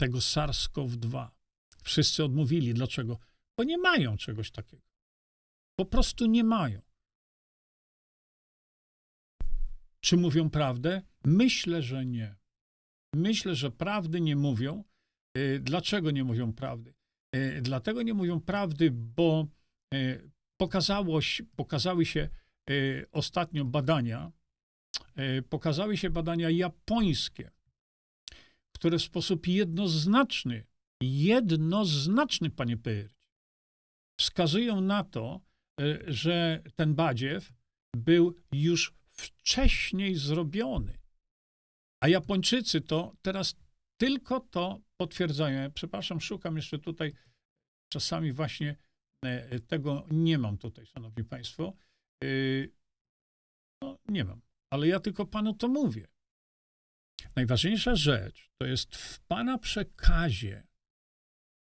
tego 0.00 0.18
SARS-CoV-2. 0.18 1.28
Wszyscy 1.82 2.24
odmówili. 2.24 2.74
Dlaczego? 2.74 3.18
bo 3.58 3.64
nie 3.64 3.78
mają 3.78 4.16
czegoś 4.16 4.50
takiego. 4.50 4.82
Po 5.78 5.84
prostu 5.84 6.26
nie 6.26 6.44
mają. 6.44 6.82
Czy 10.00 10.16
mówią 10.16 10.50
prawdę? 10.50 11.02
Myślę, 11.24 11.82
że 11.82 12.06
nie. 12.06 12.36
Myślę, 13.14 13.54
że 13.54 13.70
prawdy 13.70 14.20
nie 14.20 14.36
mówią. 14.36 14.84
Y, 15.38 15.60
dlaczego 15.60 16.10
nie 16.10 16.24
mówią 16.24 16.52
prawdy? 16.52 16.94
Y, 17.36 17.62
dlatego 17.62 18.02
nie 18.02 18.14
mówią 18.14 18.40
prawdy, 18.40 18.90
bo 18.90 19.46
y, 19.94 20.30
pokazało, 20.60 21.20
pokazały 21.56 22.06
się 22.06 22.28
ostatnio 23.12 23.64
badania, 23.64 24.32
pokazały 25.50 25.96
się 25.96 26.10
badania 26.10 26.50
japońskie, 26.50 27.50
które 28.74 28.98
w 28.98 29.02
sposób 29.02 29.46
jednoznaczny, 29.46 30.66
jednoznaczny, 31.02 32.50
panie 32.50 32.76
Pyr, 32.76 33.14
wskazują 34.20 34.80
na 34.80 35.04
to, 35.04 35.40
e, 35.80 36.12
że 36.12 36.62
ten 36.76 36.94
badziew 36.94 37.52
był 37.96 38.34
już 38.52 38.94
wcześniej 39.10 40.14
zrobiony. 40.14 40.98
A 42.02 42.08
Japończycy 42.08 42.80
to 42.80 43.16
teraz 43.22 43.56
tylko 44.00 44.40
to 44.40 44.80
potwierdzają. 44.96 45.62
Ja, 45.62 45.70
przepraszam, 45.70 46.20
szukam 46.20 46.56
jeszcze 46.56 46.78
tutaj, 46.78 47.12
czasami 47.92 48.32
właśnie 48.32 48.76
e, 49.24 49.60
tego 49.60 50.06
nie 50.10 50.38
mam 50.38 50.58
tutaj, 50.58 50.86
szanowni 50.86 51.24
państwo. 51.24 51.72
E, 52.24 52.28
no, 53.82 53.98
nie 54.08 54.24
mam, 54.24 54.40
ale 54.70 54.88
ja 54.88 55.00
tylko 55.00 55.26
panu 55.26 55.54
to 55.54 55.68
mówię. 55.68 56.08
Najważniejsza 57.36 57.96
rzecz 57.96 58.50
to 58.58 58.66
jest 58.66 58.96
w 58.96 59.20
pana 59.20 59.58
przekazie 59.58 60.66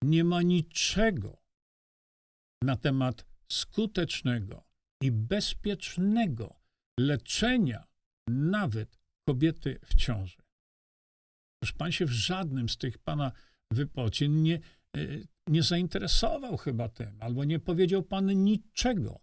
nie 0.04 0.24
ma 0.24 0.42
niczego, 0.42 1.44
na 2.64 2.76
temat 2.76 3.24
skutecznego 3.48 4.64
i 5.02 5.12
bezpiecznego 5.12 6.60
leczenia 7.00 7.86
nawet 8.28 8.98
kobiety 9.28 9.78
w 9.84 9.94
ciąży. 9.94 10.42
Już 11.62 11.72
pan 11.72 11.92
się 11.92 12.06
w 12.06 12.12
żadnym 12.12 12.68
z 12.68 12.76
tych 12.76 12.98
pana 12.98 13.32
wypocin 13.70 14.42
nie, 14.42 14.54
e, 14.54 15.00
nie 15.46 15.62
zainteresował 15.62 16.56
chyba 16.56 16.88
tym, 16.88 17.22
albo 17.22 17.44
nie 17.44 17.60
powiedział 17.60 18.02
pan 18.02 18.44
niczego 18.44 19.20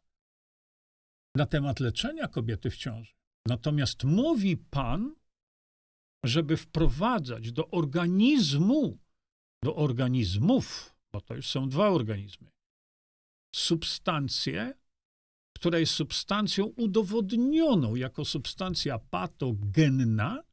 na 1.35 1.45
temat 1.45 1.79
leczenia 1.79 2.27
kobiety 2.27 2.69
w 2.69 2.77
ciąży. 2.77 3.13
Natomiast 3.47 4.03
mówi 4.03 4.57
pan, 4.57 5.15
żeby 6.25 6.57
wprowadzać 6.57 7.51
do 7.51 7.69
organizmu, 7.69 8.99
do 9.63 9.75
organizmów, 9.75 10.95
bo 11.13 11.21
to 11.21 11.35
już 11.35 11.49
są 11.49 11.69
dwa 11.69 11.89
organizmy, 11.89 12.51
substancję, 13.55 14.73
która 15.55 15.79
jest 15.79 15.93
substancją 15.93 16.65
udowodnioną 16.65 17.95
jako 17.95 18.25
substancja 18.25 18.99
patogenna, 18.99 20.43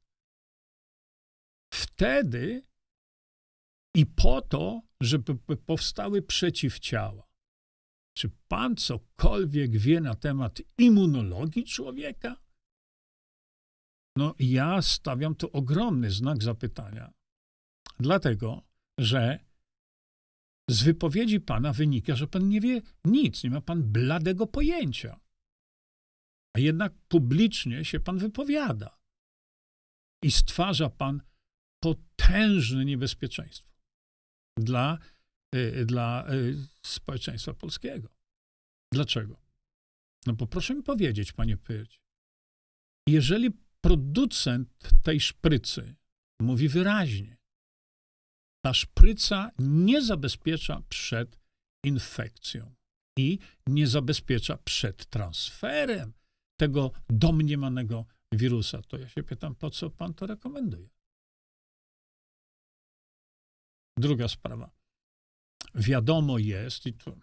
wtedy 1.75 2.67
i 3.95 4.07
po 4.07 4.43
to, 4.43 4.83
żeby 5.01 5.57
powstały 5.57 6.23
przeciwciała. 6.23 7.28
Czy 8.19 8.31
pan 8.49 8.77
cokolwiek 8.77 9.77
wie 9.77 10.01
na 10.01 10.15
temat 10.15 10.63
immunologii 10.79 11.65
człowieka? 11.65 12.37
No, 14.17 14.35
ja 14.39 14.83
stawiam 14.83 15.35
tu 15.35 15.51
ogromny 15.53 16.11
znak 16.11 16.43
zapytania. 16.43 17.13
Dlatego, 18.01 18.63
że 19.01 19.45
z 20.71 20.83
wypowiedzi 20.83 21.41
pana 21.41 21.73
wynika, 21.73 22.17
że 22.17 22.27
pan 22.27 22.49
nie 22.49 22.61
wie 22.61 22.81
nic, 23.05 23.45
nie 23.45 23.51
ma 23.51 23.61
pan 23.61 23.83
bladego 23.83 24.47
pojęcia. 24.47 25.21
A 26.57 26.61
jednak 26.61 26.93
publicznie 27.09 27.85
się 27.85 28.01
pan 28.01 28.19
wypowiada. 28.19 28.99
I 30.25 30.31
stwarza 30.31 30.91
pan 30.91 31.23
potężne 31.83 32.85
niebezpieczeństwo 32.85 33.69
dla, 34.57 34.99
dla 35.87 36.33
y, 36.33 36.57
społeczeństwa 36.83 37.55
polskiego. 37.55 38.09
Dlaczego? 38.93 39.41
No 40.27 40.33
bo 40.33 40.47
proszę 40.47 40.75
mi 40.75 40.83
powiedzieć, 40.83 41.33
panie 41.33 41.57
Pyrć, 41.57 42.01
jeżeli 43.09 43.51
producent 43.81 44.91
tej 45.03 45.21
szprycy 45.21 45.95
mówi 46.41 46.69
wyraźnie, 46.69 47.37
ta 48.65 48.75
szpryca 48.75 49.51
nie 49.59 50.03
zabezpiecza 50.03 50.83
przed 50.89 51.39
infekcją 51.85 52.75
i 53.19 53.39
nie 53.67 53.87
zabezpiecza 53.87 54.57
przed 54.57 55.07
transferem 55.07 56.13
tego 56.61 56.93
domniemanego 57.09 58.07
wirusa. 58.33 58.83
To 58.83 58.99
ja 58.99 59.09
się 59.09 59.23
pytam, 59.23 59.55
po 59.55 59.71
co 59.71 59.91
pan 59.91 60.15
to 60.15 60.27
rekomenduje? 60.27 60.89
Druga 63.99 64.29
sprawa. 64.29 64.78
Wiadomo 65.79 66.39
jest, 66.39 66.87
i 66.87 66.93
to 66.93 67.17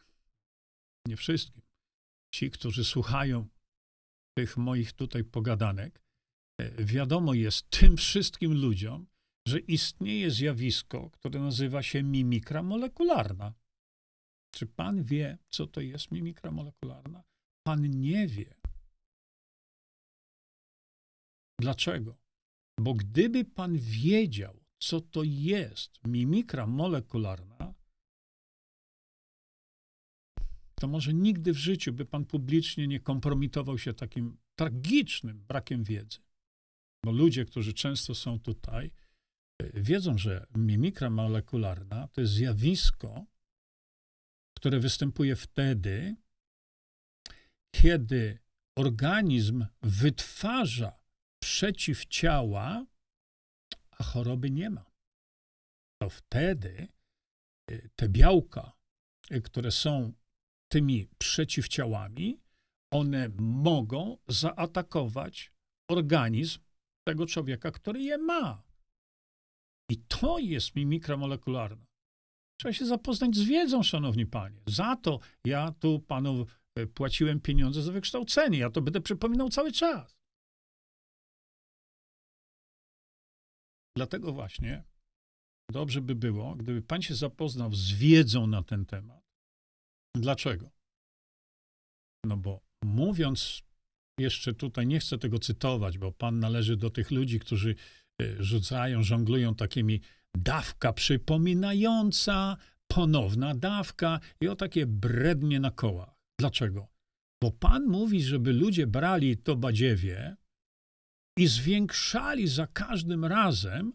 nie 1.07 1.17
wszystkim, 1.17 1.61
ci, 2.33 2.51
którzy 2.51 2.85
słuchają 2.85 3.47
tych 4.37 4.57
moich 4.57 4.93
tutaj 4.93 5.23
pogadanek, 5.23 6.01
e, 6.61 6.85
wiadomo 6.85 7.33
jest 7.33 7.69
tym 7.69 7.97
wszystkim 7.97 8.53
ludziom, 8.53 9.07
że 9.47 9.59
istnieje 9.59 10.31
zjawisko, 10.31 11.09
które 11.09 11.39
nazywa 11.39 11.83
się 11.83 12.03
mimikra 12.03 12.63
molekularna. 12.63 13.53
Czy 14.53 14.67
pan 14.67 15.03
wie, 15.03 15.37
co 15.49 15.67
to 15.67 15.81
jest 15.81 16.11
mimikra 16.11 16.51
molekularna? 16.51 17.23
Pan 17.67 17.89
nie 17.89 18.27
wie. 18.27 18.55
Dlaczego? 21.59 22.17
Bo 22.79 22.93
gdyby 22.93 23.45
pan 23.45 23.77
wiedział, 23.77 24.63
co 24.79 25.01
to 25.01 25.23
jest 25.23 26.07
mimikra 26.07 26.67
molekularna, 26.67 27.54
to 30.75 30.87
może 30.87 31.13
nigdy 31.13 31.53
w 31.53 31.57
życiu 31.57 31.93
by 31.93 32.05
pan 32.05 32.25
publicznie 32.25 32.87
nie 32.87 32.99
kompromitował 32.99 33.77
się 33.77 33.93
takim 33.93 34.37
tragicznym 34.55 35.45
brakiem 35.45 35.83
wiedzy. 35.83 36.19
Bo 37.05 37.11
ludzie, 37.11 37.45
którzy 37.45 37.73
często 37.73 38.15
są 38.15 38.39
tutaj, 38.39 38.91
wiedzą, 39.73 40.17
że 40.17 40.47
mimikra 40.55 41.09
molekularna 41.09 42.07
to 42.07 42.21
jest 42.21 42.33
zjawisko, 42.33 43.25
które 44.57 44.79
występuje 44.79 45.35
wtedy, 45.35 46.15
kiedy 47.75 48.39
organizm 48.77 49.65
wytwarza 49.81 50.99
przeciwciała, 51.43 52.85
a 53.91 54.03
choroby 54.03 54.51
nie 54.51 54.69
ma. 54.69 54.91
To 56.01 56.09
wtedy 56.09 56.87
y, 57.71 57.89
te 57.95 58.09
białka, 58.09 58.77
y, 59.31 59.41
które 59.41 59.71
są 59.71 60.13
tymi 60.75 61.07
przeciwciałami, 61.17 62.39
one 62.93 63.29
mogą 63.39 64.17
zaatakować 64.27 65.51
organizm 65.91 66.59
tego 67.07 67.25
człowieka, 67.25 67.71
który 67.71 68.01
je 68.01 68.17
ma. 68.17 68.63
I 69.91 69.97
to 69.97 70.39
jest 70.39 70.75
mimikra 70.75 71.17
molekularna. 71.17 71.85
Trzeba 72.59 72.73
się 72.73 72.85
zapoznać 72.85 73.35
z 73.35 73.43
wiedzą, 73.43 73.83
szanowni 73.83 74.25
panie. 74.25 74.61
Za 74.67 74.95
to 74.95 75.19
ja 75.45 75.71
tu 75.71 75.99
panu 75.99 76.45
e, 76.75 76.87
płaciłem 76.87 77.39
pieniądze 77.39 77.81
za 77.81 77.91
wykształcenie. 77.91 78.57
Ja 78.57 78.69
to 78.69 78.81
będę 78.81 79.01
przypominał 79.01 79.49
cały 79.49 79.71
czas. 79.71 80.17
Dlatego 83.97 84.33
właśnie 84.33 84.83
dobrze 85.71 86.01
by 86.01 86.15
było, 86.15 86.55
gdyby 86.55 86.81
pan 86.81 87.01
się 87.01 87.15
zapoznał 87.15 87.73
z 87.73 87.91
wiedzą 87.91 88.47
na 88.47 88.63
ten 88.63 88.85
temat. 88.85 89.24
Dlaczego? 90.15 90.69
No 92.25 92.37
bo 92.37 92.61
mówiąc, 92.83 93.61
jeszcze 94.19 94.53
tutaj 94.53 94.87
nie 94.87 94.99
chcę 94.99 95.17
tego 95.17 95.39
cytować, 95.39 95.97
bo 95.97 96.11
pan 96.11 96.39
należy 96.39 96.77
do 96.77 96.89
tych 96.89 97.11
ludzi, 97.11 97.39
którzy 97.39 97.75
Y, 98.21 98.35
rzucają, 98.39 99.03
żonglują 99.03 99.55
takimi 99.55 100.01
dawka 100.37 100.93
przypominająca, 100.93 102.57
ponowna 102.87 103.55
dawka 103.55 104.19
i 104.41 104.47
o 104.47 104.55
takie 104.55 104.85
brednie 104.85 105.59
na 105.59 105.71
kołach. 105.71 106.15
Dlaczego? 106.39 106.87
Bo 107.43 107.51
Pan 107.51 107.85
mówi, 107.85 108.23
żeby 108.23 108.53
ludzie 108.53 108.87
brali 108.87 109.37
to 109.37 109.55
badziewie 109.55 110.35
i 111.37 111.47
zwiększali 111.47 112.47
za 112.47 112.67
każdym 112.67 113.25
razem 113.25 113.93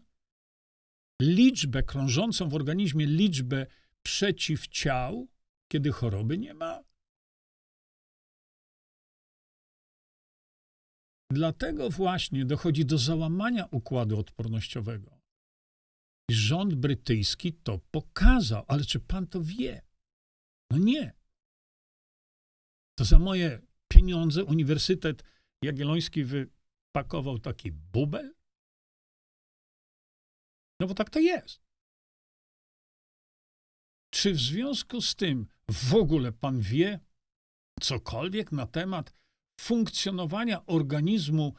liczbę 1.21 1.83
krążącą 1.83 2.49
w 2.49 2.55
organizmie, 2.55 3.05
liczbę 3.05 3.65
przeciwciał, 4.03 5.27
kiedy 5.71 5.91
choroby 5.91 6.37
nie 6.37 6.53
ma. 6.53 6.83
Dlatego 11.31 11.89
właśnie 11.89 12.45
dochodzi 12.45 12.85
do 12.85 12.97
załamania 12.97 13.65
układu 13.65 14.19
odpornościowego. 14.19 15.19
Rząd 16.31 16.75
brytyjski 16.75 17.53
to 17.53 17.79
pokazał, 17.91 18.65
ale 18.67 18.83
czy 18.83 18.99
pan 18.99 19.27
to 19.27 19.41
wie? 19.43 19.81
No 20.71 20.77
nie. 20.77 21.13
To 22.97 23.05
za 23.05 23.19
moje 23.19 23.61
pieniądze 23.87 24.43
Uniwersytet 24.43 25.23
Jagielloński 25.63 26.23
wypakował 26.23 27.39
taki 27.39 27.71
bubel? 27.71 28.33
No 30.79 30.87
bo 30.87 30.93
tak 30.93 31.09
to 31.09 31.19
jest. 31.19 31.70
Czy 34.11 34.33
w 34.33 34.39
związku 34.39 35.01
z 35.01 35.15
tym 35.15 35.47
w 35.71 35.95
ogóle 35.95 36.31
pan 36.31 36.59
wie 36.59 36.99
cokolwiek 37.81 38.51
na 38.51 38.67
temat 38.67 39.13
funkcjonowania 39.61 40.65
organizmu 40.65 41.53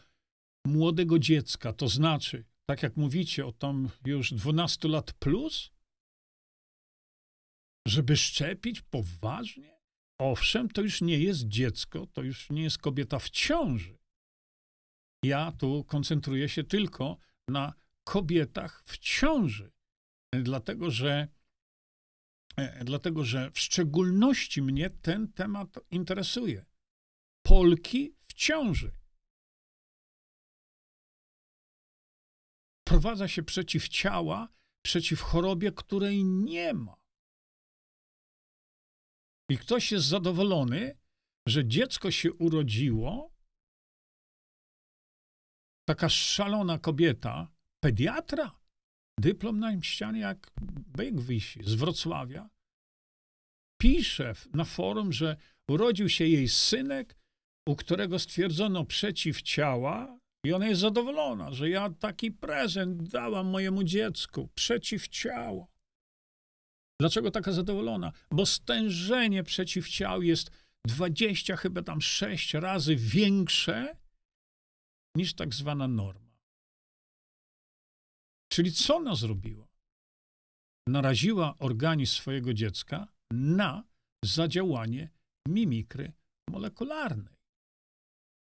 młodego 0.67 1.19
dziecka, 1.19 1.73
to 1.73 1.89
znaczy, 1.89 2.45
tak 2.67 2.83
jak 2.83 2.97
mówicie 2.97 3.47
o 3.47 3.53
tam 3.53 3.89
już 4.05 4.35
12 4.35 4.89
lat 4.89 5.13
plus, 5.13 5.71
żeby 7.89 8.17
szczepić 8.17 8.81
poważnie? 8.81 9.79
Owszem, 10.21 10.69
to 10.69 10.83
już 10.83 11.01
nie 11.01 11.19
jest 11.19 11.49
dziecko, 11.49 12.07
to 12.07 12.23
już 12.23 12.51
nie 12.51 12.63
jest 12.63 12.79
kobieta 12.79 13.19
w 13.19 13.31
ciąży. 13.31 13.99
Ja 15.25 15.53
tu 15.53 15.85
koncentruję 15.85 16.49
się 16.49 16.65
tylko 16.65 17.19
na 17.49 17.73
kobietach 18.05 18.83
w 18.87 18.99
ciąży, 18.99 19.73
dlatego 20.33 20.91
że, 20.91 21.29
dlatego 22.85 23.25
że 23.25 23.51
w 23.51 23.59
szczególności 23.59 24.63
mnie 24.63 24.91
ten 24.91 25.33
temat 25.33 25.79
interesuje. 25.91 26.65
Polki 27.43 28.17
w 28.21 28.35
ciąży. 28.35 28.93
Prowadza 32.85 33.29
się 33.29 33.43
przeciwciała, 33.43 34.49
przeciw 34.83 35.21
chorobie, 35.21 35.73
której 35.73 36.25
nie 36.25 36.75
ma. 36.75 37.03
I 39.49 39.59
ktoś 39.59 39.93
jest 39.93 40.07
zadowolony, 40.07 40.99
że 41.47 41.69
dziecko 41.69 42.11
się 42.11 42.33
urodziło, 42.33 43.35
taka 45.85 46.09
szalona 46.09 46.79
kobieta, 46.79 47.53
pediatra, 47.81 48.62
dyplom 49.23 49.59
na 49.59 49.83
ścianie 49.83 50.21
jak 50.21 50.51
byk 50.97 51.21
wisi, 51.21 51.61
z 51.65 51.75
Wrocławia, 51.75 52.49
pisze 53.81 54.33
na 54.55 54.65
forum, 54.65 55.13
że 55.13 55.37
urodził 55.71 56.09
się 56.09 56.27
jej 56.27 56.49
synek, 56.49 57.17
u 57.69 57.77
którego 57.77 58.19
stwierdzono 58.19 58.85
przeciwciała 58.85 60.19
i 60.47 60.53
ona 60.53 60.67
jest 60.67 60.81
zadowolona, 60.81 61.53
że 61.53 61.71
ja 61.71 61.91
taki 61.91 62.31
prezent 62.31 63.09
dałam 63.09 63.47
mojemu 63.47 63.85
dziecku, 63.85 64.49
przeciwciała. 64.55 65.67
Dlaczego 67.01 67.31
taka 67.31 67.53
zadowolona? 67.53 68.13
Bo 68.31 68.47
stężenie 68.47 69.43
przeciwciał 69.43 70.23
jest 70.23 70.51
20, 70.87 71.57
chyba 71.57 71.83
tam 71.83 72.01
6 72.01 72.55
razy 72.55 72.97
większe 72.97 73.97
niż 75.17 75.35
tak 75.35 75.55
zwana 75.55 75.89
norma. 75.89 76.22
Czyli 78.53 78.73
co 78.73 78.97
ona 78.97 79.15
zrobiła? 79.15 79.69
Naraziła 80.89 81.59
organizm 81.59 82.13
swojego 82.13 82.55
dziecka 82.55 83.09
na 83.33 83.85
zadziałanie 84.25 85.11
mimikry 85.49 86.13
molekularnej, 86.51 87.37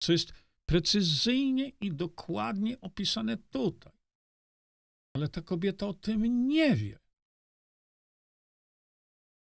co 0.02 0.12
jest 0.12 0.34
precyzyjnie 0.66 1.70
i 1.82 1.91
dokładnie 1.91 2.82
opisane 2.82 3.38
tutaj. 3.38 3.94
Ale 5.16 5.28
ta 5.30 5.41
kobieta 5.41 5.88
o 5.88 5.94
tym 5.94 6.48
nie 6.48 6.76
wie. 6.76 7.00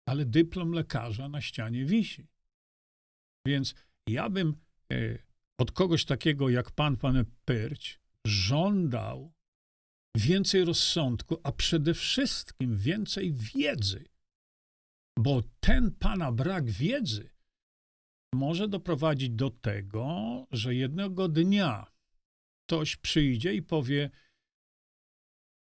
Ale 0.10 0.26
dyplom 0.26 0.72
lekarza 0.72 1.30
na 1.30 1.42
ścianie 1.42 1.86
wisi. 1.86 2.28
Więc 3.48 3.76
ja 4.08 4.30
bym 4.30 4.56
e, 4.94 5.18
od 5.58 5.72
kogoś 5.72 6.06
takiego 6.06 6.50
jak 6.50 6.72
pan, 6.72 6.98
pan 6.98 7.26
Pyrć, 7.46 8.00
żądał 8.28 9.35
więcej 10.16 10.66
rozsądku, 10.66 11.38
a 11.44 11.52
przede 11.52 11.94
wszystkim 11.94 12.78
więcej 12.78 13.34
wiedzy. 13.34 14.06
Bo 15.20 15.42
ten 15.60 15.92
pana 15.92 16.32
brak 16.32 16.72
wiedzy 16.72 17.30
może 18.36 18.68
doprowadzić 18.68 19.30
do 19.30 19.50
tego, 19.50 20.08
że 20.52 20.76
jednego 20.76 21.28
dnia 21.28 21.92
ktoś 22.68 22.96
przyjdzie 22.96 23.54
i 23.54 23.62
powie: 23.62 24.10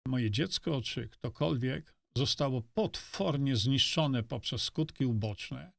Moje 0.08 0.30
dziecko, 0.30 0.82
czy 0.82 1.08
ktokolwiek, 1.08 1.94
zostało 2.16 2.62
potwornie 2.62 3.56
zniszczone 3.56 4.22
poprzez 4.22 4.62
skutki 4.62 5.06
uboczne, 5.06 5.72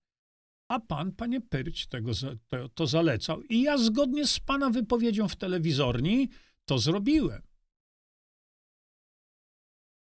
a 0.71 0.79
pan, 0.79 1.11
panie 1.11 1.41
Pyrć, 1.41 1.87
tego, 1.87 2.11
to, 2.47 2.69
to 2.69 2.87
zalecał. 2.87 3.43
I 3.43 3.61
ja 3.61 3.77
zgodnie 3.77 4.27
z 4.27 4.39
pana 4.39 4.69
wypowiedzią 4.69 5.27
w 5.27 5.35
telewizorni 5.35 6.29
to 6.65 6.79
zrobiłem. 6.79 7.46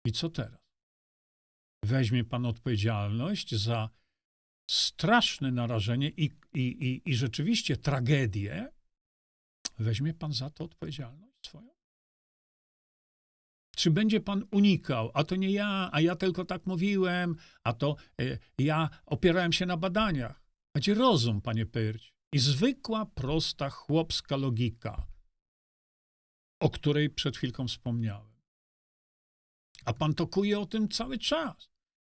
I 0.05 0.11
co 0.11 0.29
teraz? 0.29 0.63
Weźmie 1.85 2.23
pan 2.23 2.45
odpowiedzialność 2.45 3.55
za 3.55 3.89
straszne 4.69 5.51
narażenie 5.51 6.09
i, 6.09 6.31
i, 6.53 6.59
i, 6.59 7.09
i 7.09 7.15
rzeczywiście 7.15 7.77
tragedię, 7.77 8.71
weźmie 9.79 10.13
pan 10.13 10.33
za 10.33 10.49
to 10.49 10.63
odpowiedzialność 10.63 11.33
swoją? 11.45 11.73
Czy 13.75 13.91
będzie 13.91 14.19
pan 14.19 14.47
unikał, 14.51 15.11
a 15.13 15.23
to 15.23 15.35
nie 15.35 15.51
ja, 15.51 15.89
a 15.91 16.01
ja 16.01 16.15
tylko 16.15 16.45
tak 16.45 16.65
mówiłem, 16.65 17.35
a 17.63 17.73
to 17.73 17.95
y, 18.21 18.39
ja 18.57 18.89
opierałem 19.05 19.53
się 19.53 19.65
na 19.65 19.77
badaniach? 19.77 20.43
Będzie 20.75 20.93
rozum, 20.93 21.41
panie 21.41 21.65
Pyrć, 21.65 22.13
i 22.33 22.39
zwykła, 22.39 23.05
prosta, 23.05 23.69
chłopska 23.69 24.35
logika, 24.35 25.07
o 26.61 26.69
której 26.69 27.09
przed 27.09 27.37
chwilką 27.37 27.67
wspomniałem. 27.67 28.32
A 29.85 29.93
pan 29.93 30.13
tokuje 30.13 30.59
o 30.59 30.65
tym 30.65 30.89
cały 30.89 31.17
czas 31.17 31.69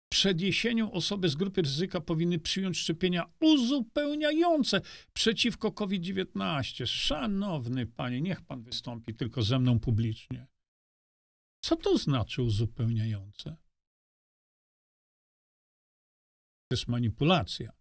przed 0.09 0.41
jesienią 0.41 0.91
osoby 0.91 1.29
z 1.29 1.35
grupy 1.35 1.61
ryzyka 1.61 2.01
powinny 2.01 2.39
przyjąć 2.39 2.77
szczepienia 2.77 3.25
uzupełniające 3.39 4.81
przeciwko 5.13 5.71
COVID-19. 5.71 6.85
Szanowny 6.85 7.85
panie, 7.85 8.21
niech 8.21 8.41
pan 8.41 8.63
wystąpi 8.63 9.15
tylko 9.15 9.41
ze 9.43 9.59
mną 9.59 9.79
publicznie. 9.79 10.47
Co 11.61 11.75
to 11.75 11.97
znaczy 11.97 12.41
uzupełniające? 12.41 13.57
To 16.67 16.73
jest 16.75 16.87
manipulacja. 16.87 17.71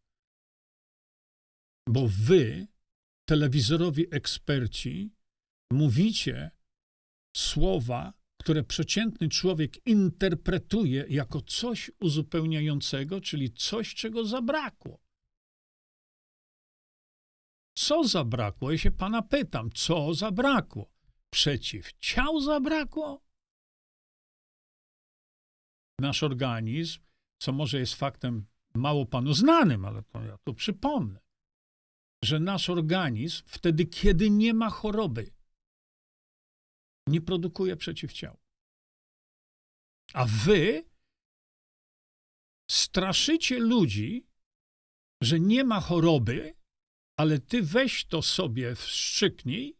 Bo 1.88 2.08
wy, 2.08 2.66
telewizorowi 3.28 4.06
eksperci, 4.10 5.10
mówicie 5.72 6.50
słowa, 7.36 8.12
które 8.46 8.64
przeciętny 8.64 9.28
człowiek 9.28 9.86
interpretuje 9.86 11.04
jako 11.08 11.40
coś 11.40 11.90
uzupełniającego, 12.00 13.20
czyli 13.20 13.52
coś, 13.52 13.94
czego 13.94 14.24
zabrakło. 14.24 15.00
Co 17.74 18.04
zabrakło? 18.04 18.72
Ja 18.72 18.78
się 18.78 18.90
pana 18.90 19.22
pytam, 19.22 19.70
co 19.70 20.14
zabrakło? 20.14 20.92
Przeciwciał 21.30 22.40
zabrakło? 22.40 23.24
Nasz 26.00 26.22
organizm, 26.22 27.00
co 27.38 27.52
może 27.52 27.78
jest 27.78 27.94
faktem 27.94 28.46
mało 28.74 29.06
panu 29.06 29.32
znanym, 29.32 29.84
ale 29.84 30.02
to 30.02 30.22
ja 30.22 30.38
tu 30.44 30.54
przypomnę, 30.54 31.20
że 32.24 32.40
nasz 32.40 32.70
organizm 32.70 33.42
wtedy, 33.46 33.86
kiedy 33.86 34.30
nie 34.30 34.54
ma 34.54 34.70
choroby, 34.70 35.35
nie 37.08 37.20
produkuje 37.20 37.76
przeciwciał. 37.76 38.38
A 40.12 40.26
wy 40.44 40.84
straszycie 42.70 43.58
ludzi, 43.58 44.26
że 45.22 45.40
nie 45.40 45.64
ma 45.64 45.80
choroby, 45.80 46.54
ale 47.18 47.38
ty 47.38 47.62
weź 47.62 48.04
to 48.04 48.22
sobie 48.22 48.74
wstrzyknij 48.74 49.76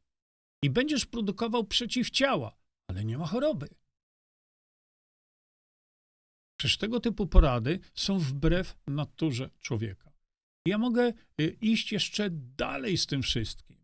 i 0.62 0.70
będziesz 0.70 1.07
produkował 1.07 1.64
przeciwciała, 1.64 2.57
ale 2.91 3.05
nie 3.05 3.18
ma 3.18 3.27
choroby. 3.27 3.68
Przecież 6.59 6.79
tego 6.79 7.01
typu 7.01 7.27
porady 7.27 7.81
są 7.95 8.18
wbrew 8.18 8.77
naturze 8.87 9.51
człowieka. 9.61 10.12
Ja 10.66 10.79
mogę 10.79 11.12
y, 11.41 11.57
iść 11.61 11.93
jeszcze 11.93 12.31
dalej 12.31 12.97
z 12.97 13.07
tym 13.07 13.22
wszystkim. 13.22 13.76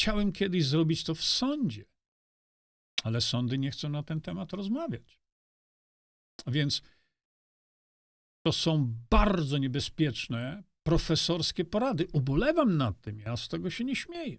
Chciałem 0.00 0.32
kiedyś 0.32 0.66
zrobić 0.66 1.04
to 1.04 1.14
w 1.14 1.24
sądzie, 1.24 1.84
ale 3.02 3.20
sądy 3.20 3.58
nie 3.58 3.70
chcą 3.70 3.88
na 3.88 4.02
ten 4.02 4.20
temat 4.20 4.52
rozmawiać. 4.52 5.20
Więc 6.46 6.82
to 8.46 8.52
są 8.52 8.94
bardzo 9.10 9.58
niebezpieczne 9.58 10.64
profesorskie 10.82 11.64
porady. 11.64 12.06
Ubolewam 12.12 12.76
nad 12.76 13.00
tym, 13.00 13.18
ja 13.18 13.36
z 13.36 13.48
tego 13.48 13.70
się 13.70 13.84
nie 13.84 13.96
śmieję. 13.96 14.38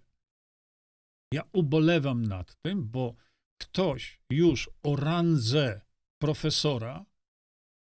Ja 1.32 1.42
ubolewam 1.52 2.26
nad 2.26 2.56
tym, 2.62 2.88
bo 2.88 3.14
ktoś 3.60 4.20
już 4.30 4.70
o 4.82 4.96
randze 4.96 5.80
profesora 6.18 7.04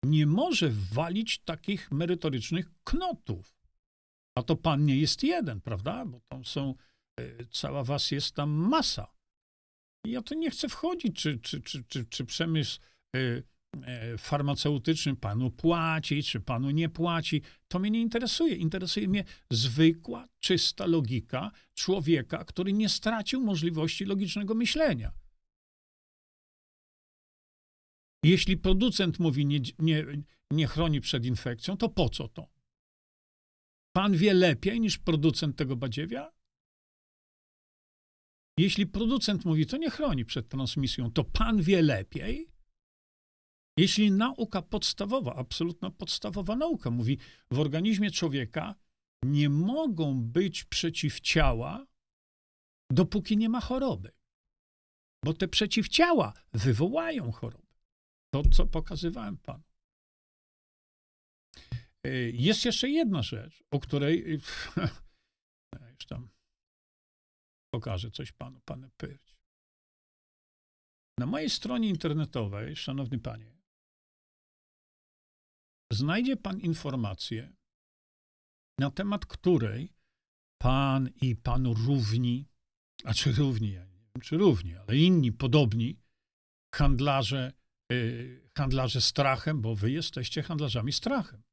nie 0.04 0.26
może 0.26 0.70
walić 0.70 1.40
takich 1.40 1.92
merytorycznych 1.92 2.72
knotów. 2.84 3.60
A 4.36 4.44
to 4.44 4.56
pan 4.56 4.86
nie 4.86 4.98
jest 4.98 5.24
jeden, 5.24 5.62
prawda? 5.62 6.06
Bo 6.06 6.22
to 6.30 6.44
są 6.44 6.76
cała 7.52 7.84
was 7.84 8.12
jest 8.12 8.36
tam 8.36 8.50
masa. 8.50 9.18
Ja 10.06 10.22
to 10.22 10.36
nie 10.36 10.52
chcę 10.52 10.70
wchodzić, 10.70 11.16
czy, 11.16 11.40
czy, 11.40 11.62
czy, 11.62 11.84
czy, 11.84 12.06
czy 12.06 12.26
przemysł 12.26 12.80
e, 13.16 13.44
e, 13.84 14.18
farmaceutyczny 14.18 15.16
panu 15.16 15.52
płaci, 15.52 16.24
czy 16.24 16.40
panu 16.40 16.72
nie 16.72 16.90
płaci. 16.90 17.42
To 17.68 17.80
mnie 17.80 17.92
nie 17.92 18.02
interesuje. 18.02 18.56
Interesuje 18.56 19.08
mnie 19.08 19.24
zwykła, 19.52 20.28
czysta 20.40 20.86
logika 20.86 21.52
człowieka, 21.74 22.46
który 22.46 22.74
nie 22.74 22.90
stracił 22.90 23.42
możliwości 23.42 24.06
logicznego 24.06 24.56
myślenia. 24.56 25.12
Jeśli 28.24 28.58
producent 28.58 29.20
mówi 29.20 29.46
nie, 29.46 29.60
nie, 29.80 30.06
nie 30.52 30.68
chroni 30.68 31.02
przed 31.02 31.26
infekcją, 31.26 31.78
to 31.78 31.90
po 31.90 32.10
co 32.10 32.28
to? 32.28 32.48
Pan 33.96 34.18
wie 34.18 34.34
lepiej 34.34 34.80
niż 34.80 34.98
producent 34.98 35.56
tego 35.56 35.76
badziewia? 35.76 36.37
Jeśli 38.58 38.88
producent 38.88 39.46
mówi, 39.46 39.66
to 39.66 39.78
nie 39.78 39.90
chroni 39.90 40.26
przed 40.26 40.50
transmisją, 40.50 41.12
to 41.12 41.24
pan 41.24 41.62
wie 41.62 41.82
lepiej. 41.82 42.52
Jeśli 43.78 44.12
nauka 44.12 44.62
podstawowa, 44.62 45.36
absolutna 45.36 45.92
podstawowa 45.92 46.56
nauka 46.56 46.92
mówi, 46.92 47.18
w 47.52 47.60
organizmie 47.60 48.12
człowieka 48.12 48.76
nie 49.26 49.50
mogą 49.50 50.22
być 50.24 50.64
przeciwciała, 50.64 51.88
dopóki 52.92 53.38
nie 53.38 53.50
ma 53.50 53.62
choroby. 53.62 54.12
Bo 55.26 55.34
te 55.34 55.48
przeciwciała 55.48 56.34
wywołają 56.54 57.32
chorobę. 57.32 57.68
To, 58.34 58.44
co 58.52 58.66
pokazywałem 58.66 59.38
panu. 59.38 59.64
y, 62.08 62.32
jest 62.34 62.66
jeszcze 62.66 62.90
jedna 62.90 63.22
rzecz, 63.24 63.64
o 63.72 63.80
której 63.80 64.34
y, 64.34 64.40
już 65.96 66.06
tam 66.08 66.37
pokażę 67.74 68.12
coś 68.12 68.32
panu, 68.32 68.62
panie 68.66 68.90
Pyrć. 68.98 69.38
Na 71.20 71.26
mojej 71.26 71.50
stronie 71.50 71.90
internetowej, 71.90 72.76
szanowny 72.76 73.20
panie, 73.20 73.58
znajdzie 75.94 76.38
pan 76.38 76.60
informację, 76.60 77.54
na 78.80 78.92
temat 78.92 79.26
której 79.26 79.94
pan 80.62 81.10
i 81.22 81.36
panu 81.36 81.74
równi, 81.74 82.50
a 83.04 83.14
czy 83.14 83.32
równi, 83.32 83.72
ja 83.72 83.86
nie 83.86 84.00
wiem, 84.00 84.22
czy 84.22 84.38
równi, 84.38 84.76
ale 84.76 84.98
inni 84.98 85.32
podobni 85.32 86.00
handlarze, 86.76 87.54
yy, 87.92 88.50
handlarze 88.58 89.02
strachem, 89.02 89.62
bo 89.62 89.76
wy 89.76 89.92
jesteście 89.92 90.44
handlarzami 90.44 90.94
strachem. 90.94 91.44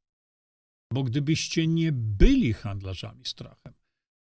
Bo 0.92 1.02
gdybyście 1.02 1.66
nie 1.66 1.92
byli 1.92 2.52
handlarzami 2.52 3.26
strachem, 3.26 3.74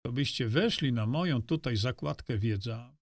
to 0.02 0.12
byście 0.12 0.48
weszli 0.48 0.92
na 0.92 1.06
moją 1.06 1.42
tutaj 1.42 1.76
zakładkę 1.76 2.38
wiedza 2.38 2.96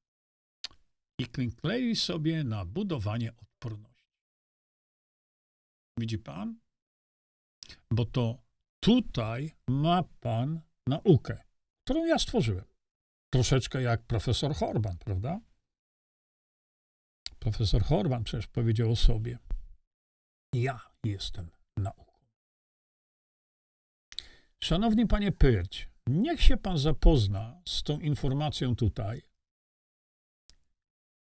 i 1.18 1.26
kliknęli 1.26 1.96
sobie 1.96 2.44
na 2.44 2.64
budowanie 2.64 3.36
odporności. 3.36 4.08
Widzi 5.98 6.18
pan? 6.18 6.60
Bo 7.90 8.04
to 8.04 8.42
tutaj 8.80 9.56
ma 9.68 10.02
pan 10.02 10.60
naukę, 10.86 11.44
którą 11.84 12.04
ja 12.04 12.18
stworzyłem. 12.18 12.64
Troszeczkę 13.32 13.82
jak 13.82 14.02
profesor 14.02 14.54
Horban, 14.54 14.98
prawda? 14.98 15.40
Profesor 17.38 17.82
Horban 17.82 18.24
przecież 18.24 18.46
powiedział 18.46 18.92
o 18.92 18.96
sobie: 18.96 19.38
Ja 20.54 20.80
jestem 21.04 21.50
nauką. 21.76 22.18
Szanowny 24.64 25.06
panie 25.06 25.32
Pyrć, 25.32 25.88
niech 26.08 26.42
się 26.42 26.56
pan 26.56 26.78
zapozna 26.78 27.62
z 27.66 27.82
tą 27.82 28.00
informacją 28.00 28.76
tutaj, 28.76 29.22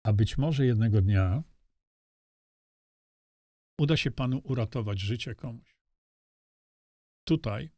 a 0.03 0.13
być 0.13 0.37
może 0.37 0.65
jednego 0.65 1.01
dnia 1.01 1.43
uda 3.79 3.97
się 3.97 4.11
panu 4.11 4.41
uratować 4.43 4.99
życie 4.99 5.35
komuś. 5.35 5.75
Tutaj 7.23 7.69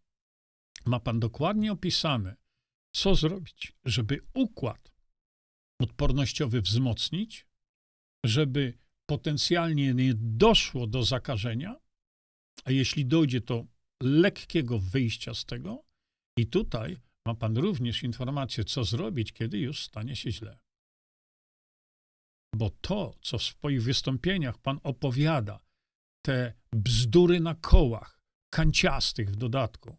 ma 0.85 0.99
pan 0.99 1.19
dokładnie 1.19 1.71
opisane, 1.71 2.35
co 2.95 3.15
zrobić, 3.15 3.73
żeby 3.85 4.19
układ 4.33 4.91
odpornościowy 5.79 6.61
wzmocnić, 6.61 7.47
żeby 8.25 8.77
potencjalnie 9.05 9.93
nie 9.93 10.13
doszło 10.15 10.87
do 10.87 11.03
zakażenia, 11.03 11.75
a 12.65 12.71
jeśli 12.71 13.05
dojdzie, 13.05 13.41
to 13.41 13.65
lekkiego 14.03 14.79
wyjścia 14.79 15.33
z 15.33 15.45
tego. 15.45 15.83
I 16.37 16.47
tutaj 16.47 16.97
ma 17.27 17.35
pan 17.35 17.57
również 17.57 18.03
informację, 18.03 18.63
co 18.63 18.83
zrobić, 18.83 19.33
kiedy 19.33 19.59
już 19.59 19.83
stanie 19.83 20.15
się 20.15 20.31
źle. 20.31 20.59
Bo 22.55 22.69
to, 22.69 23.15
co 23.21 23.37
w 23.37 23.43
swoich 23.43 23.83
wystąpieniach 23.83 24.57
pan 24.57 24.79
opowiada, 24.83 25.59
te 26.25 26.53
bzdury 26.71 27.39
na 27.39 27.55
kołach, 27.55 28.21
kanciastych 28.53 29.31
w 29.31 29.35
dodatku, 29.35 29.97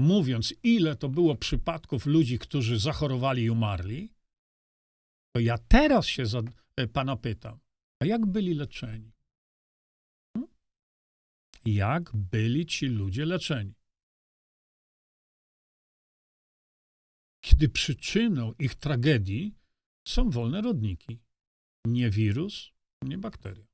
mówiąc, 0.00 0.54
ile 0.62 0.96
to 0.96 1.08
było 1.08 1.36
przypadków 1.36 2.06
ludzi, 2.06 2.38
którzy 2.38 2.78
zachorowali 2.78 3.42
i 3.42 3.50
umarli, 3.50 4.14
to 5.36 5.40
ja 5.40 5.58
teraz 5.58 6.06
się 6.06 6.26
za, 6.26 6.42
e, 6.76 6.86
pana 6.86 7.16
pytam, 7.16 7.58
a 8.02 8.04
jak 8.06 8.26
byli 8.26 8.54
leczeni? 8.54 9.12
Hmm? 10.36 10.50
Jak 11.64 12.16
byli 12.16 12.66
ci 12.66 12.86
ludzie 12.86 13.24
leczeni? 13.24 13.77
Kiedy 17.40 17.68
przyczyną 17.68 18.52
ich 18.58 18.74
tragedii 18.74 19.54
są 20.08 20.30
wolne 20.30 20.60
rodniki. 20.60 21.18
Nie 21.86 22.10
wirus, 22.10 22.72
nie 23.02 23.18
bakteria. 23.18 23.66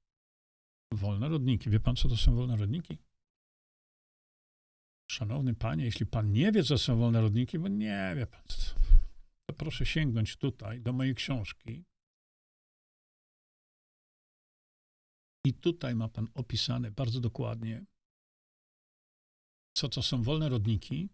Wolne 0.93 1.29
rodniki. 1.29 1.71
Wie 1.71 1.81
pan, 1.81 1.97
co 1.97 2.09
to 2.09 2.17
są 2.17 2.35
wolne 2.35 2.57
rodniki? 2.57 2.99
Szanowny 5.11 5.55
panie, 5.55 5.85
jeśli 5.85 6.07
pan 6.07 6.33
nie 6.33 6.53
wie, 6.53 6.63
co 6.63 6.79
są 6.79 6.99
wolne 6.99 7.21
rodniki, 7.21 7.59
bo 7.59 7.69
nie 7.69 8.15
wie 8.17 8.27
pan, 8.27 8.43
to 9.47 9.55
proszę 9.57 9.87
sięgnąć 9.87 10.37
tutaj 10.37 10.81
do 10.81 10.93
mojej 10.93 11.15
książki. 11.15 11.85
I 15.47 15.55
tutaj 15.55 15.95
ma 15.95 16.09
pan 16.09 16.29
opisane 16.35 16.91
bardzo 16.91 17.21
dokładnie, 17.21 17.85
co 19.77 19.89
to 19.89 20.03
są 20.03 20.23
wolne 20.23 20.49
rodniki 20.49 21.09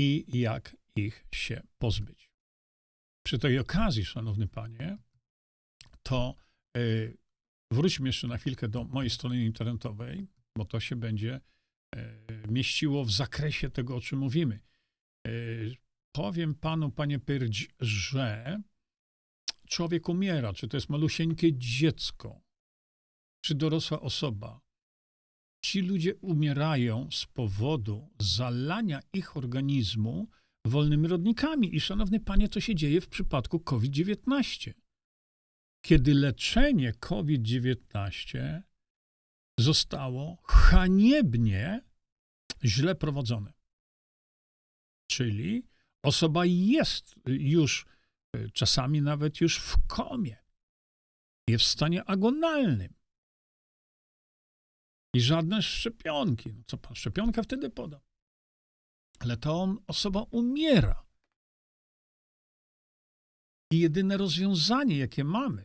i 0.00 0.38
jak 0.40 0.76
ich 0.96 1.26
się 1.34 1.62
pozbyć. 1.78 2.30
Przy 3.26 3.38
tej 3.38 3.58
okazji, 3.58 4.04
szanowny 4.04 4.48
panie, 4.48 4.98
to 6.02 6.34
yy, 6.76 7.16
wróćmy 7.70 8.08
jeszcze 8.08 8.26
na 8.26 8.38
chwilkę 8.38 8.68
do 8.68 8.84
mojej 8.84 9.10
strony 9.10 9.44
internetowej, 9.44 10.28
bo 10.56 10.64
to 10.64 10.80
się 10.80 10.96
będzie 10.96 11.40
E, 11.96 12.18
mieściło 12.48 13.04
w 13.04 13.10
zakresie 13.10 13.70
tego, 13.70 13.96
o 13.96 14.00
czym 14.00 14.18
mówimy. 14.18 14.60
E, 15.26 15.30
powiem 16.12 16.54
panu, 16.54 16.90
panie 16.90 17.18
Pyrć, 17.18 17.68
że 17.80 18.62
człowiek 19.68 20.08
umiera, 20.08 20.52
czy 20.52 20.68
to 20.68 20.76
jest 20.76 20.88
malusieńkie 20.88 21.58
dziecko, 21.58 22.42
czy 23.44 23.54
dorosła 23.54 24.00
osoba. 24.00 24.60
Ci 25.64 25.80
ludzie 25.80 26.16
umierają 26.16 27.10
z 27.10 27.26
powodu 27.26 28.10
zalania 28.18 29.00
ich 29.12 29.36
organizmu 29.36 30.28
wolnymi 30.66 31.08
rodnikami. 31.08 31.76
I 31.76 31.80
szanowny 31.80 32.20
panie, 32.20 32.48
to 32.48 32.60
się 32.60 32.74
dzieje 32.74 33.00
w 33.00 33.08
przypadku 33.08 33.60
COVID-19. 33.60 34.72
Kiedy 35.84 36.14
leczenie 36.14 36.92
COVID-19 36.92 38.62
zostało 39.60 40.42
haniebnie 40.44 41.80
źle 42.64 42.94
prowadzone. 42.94 43.52
Czyli 45.10 45.66
osoba 46.02 46.46
jest 46.46 47.14
już 47.26 47.86
e, 48.36 48.50
czasami 48.50 49.02
nawet 49.02 49.40
już 49.40 49.58
w 49.58 49.86
komie, 49.86 50.36
jest 51.48 51.64
w 51.64 51.68
stanie 51.68 52.04
agonalnym. 52.04 52.94
I 55.14 55.20
żadne 55.20 55.62
szczepionki. 55.62 56.52
No 56.52 56.62
co 56.66 56.78
pan 56.78 56.94
szczepionkę 56.94 57.42
wtedy 57.42 57.70
poda? 57.70 58.00
Ale 59.20 59.36
on, 59.46 59.78
osoba 59.86 60.22
umiera. 60.30 61.06
I 63.72 63.78
jedyne 63.78 64.16
rozwiązanie, 64.16 64.98
jakie 64.98 65.24
mamy, 65.24 65.64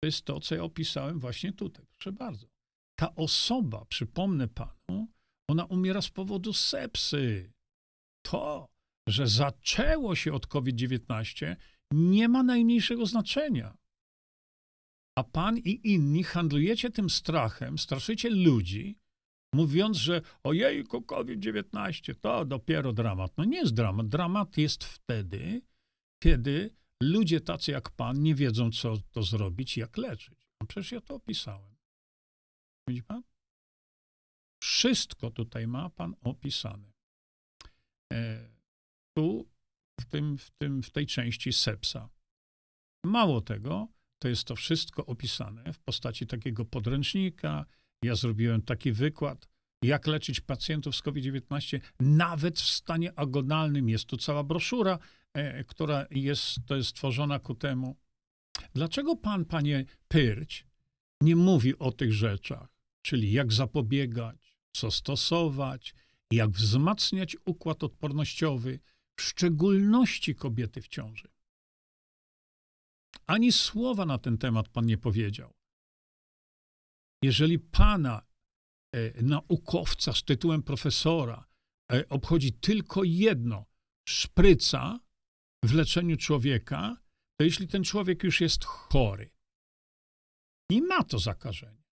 to 0.00 0.06
jest 0.06 0.24
to, 0.24 0.40
co 0.40 0.54
ja 0.54 0.62
opisałem 0.62 1.20
właśnie 1.20 1.52
tutaj. 1.52 1.86
Proszę 1.86 2.12
bardzo 2.12 2.54
ta 2.96 3.14
osoba, 3.14 3.84
przypomnę 3.84 4.48
panu, 4.48 5.08
ona 5.48 5.64
umiera 5.64 6.02
z 6.02 6.08
powodu 6.10 6.52
sepsy. 6.52 7.52
To, 8.22 8.68
że 9.08 9.26
zaczęło 9.26 10.16
się 10.16 10.32
od 10.32 10.46
COVID-19, 10.46 11.56
nie 11.92 12.28
ma 12.28 12.42
najmniejszego 12.42 13.06
znaczenia. 13.06 13.76
A 15.18 15.24
pan 15.24 15.58
i 15.58 15.80
inni 15.92 16.24
handlujecie 16.24 16.90
tym 16.90 17.10
strachem, 17.10 17.78
straszycie 17.78 18.30
ludzi, 18.30 18.98
mówiąc, 19.54 19.96
że 19.96 20.22
ojejku, 20.42 21.02
COVID-19 21.02 22.14
to 22.20 22.44
dopiero 22.44 22.92
dramat. 22.92 23.32
No 23.36 23.44
nie 23.44 23.58
jest 23.58 23.74
dramat. 23.74 24.08
Dramat 24.08 24.56
jest 24.56 24.84
wtedy, 24.84 25.62
kiedy 26.22 26.70
ludzie 27.02 27.40
tacy 27.40 27.70
jak 27.70 27.90
pan 27.90 28.22
nie 28.22 28.34
wiedzą, 28.34 28.70
co 28.70 28.96
to 29.12 29.22
zrobić, 29.22 29.76
jak 29.76 29.96
leczyć. 29.96 30.48
No 30.60 30.66
przecież 30.66 30.92
ja 30.92 31.00
to 31.00 31.14
opisałem. 31.14 31.76
Widzi 32.88 33.02
pan? 33.02 33.22
Wszystko 34.62 35.30
tutaj 35.30 35.66
ma 35.66 35.90
pan 35.90 36.14
opisane. 36.20 36.92
E, 38.12 38.48
tu, 39.16 39.48
w, 40.00 40.04
tym, 40.04 40.38
w, 40.38 40.50
tym, 40.50 40.82
w 40.82 40.90
tej 40.90 41.06
części 41.06 41.52
sepsa. 41.52 42.08
Mało 43.06 43.40
tego, 43.40 43.88
to 44.22 44.28
jest 44.28 44.44
to 44.44 44.56
wszystko 44.56 45.06
opisane 45.06 45.72
w 45.72 45.78
postaci 45.78 46.26
takiego 46.26 46.64
podręcznika. 46.64 47.66
Ja 48.04 48.14
zrobiłem 48.14 48.62
taki 48.62 48.92
wykład, 48.92 49.48
jak 49.82 50.06
leczyć 50.06 50.40
pacjentów 50.40 50.96
z 50.96 51.02
COVID-19, 51.02 51.80
nawet 52.00 52.60
w 52.60 52.68
stanie 52.68 53.18
agonalnym. 53.18 53.88
Jest 53.88 54.04
tu 54.04 54.16
cała 54.16 54.44
broszura, 54.44 54.98
e, 55.34 55.64
która 55.64 56.06
jest, 56.10 56.58
to 56.66 56.76
jest 56.76 56.88
stworzona 56.88 57.38
ku 57.38 57.54
temu. 57.54 57.96
Dlaczego 58.74 59.16
pan, 59.16 59.44
panie 59.44 59.84
Pyrć, 60.08 60.66
nie 61.20 61.36
mówi 61.36 61.78
o 61.78 61.92
tych 61.92 62.12
rzeczach? 62.12 62.74
czyli 63.04 63.32
jak 63.32 63.52
zapobiegać, 63.52 64.58
co 64.72 64.90
stosować, 64.90 65.94
jak 66.30 66.50
wzmacniać 66.50 67.36
układ 67.44 67.84
odpornościowy, 67.84 68.80
w 69.16 69.22
szczególności 69.22 70.34
kobiety 70.34 70.82
w 70.82 70.88
ciąży. 70.88 71.28
Ani 73.26 73.52
słowa 73.52 74.06
na 74.06 74.18
ten 74.18 74.38
temat 74.38 74.68
pan 74.68 74.86
nie 74.86 74.98
powiedział. 74.98 75.54
Jeżeli 77.24 77.58
pana 77.58 78.26
e, 78.94 79.22
naukowca 79.22 80.12
z 80.12 80.24
tytułem 80.24 80.62
profesora 80.62 81.48
e, 81.92 82.08
obchodzi 82.08 82.52
tylko 82.52 83.04
jedno 83.04 83.66
szpryca 84.08 85.00
w 85.64 85.74
leczeniu 85.74 86.16
człowieka, 86.16 86.96
to 87.38 87.44
jeśli 87.44 87.68
ten 87.68 87.84
człowiek 87.84 88.22
już 88.22 88.40
jest 88.40 88.64
chory 88.64 89.30
i 90.70 90.82
ma 90.82 91.04
to 91.04 91.18
zakażenie, 91.18 91.84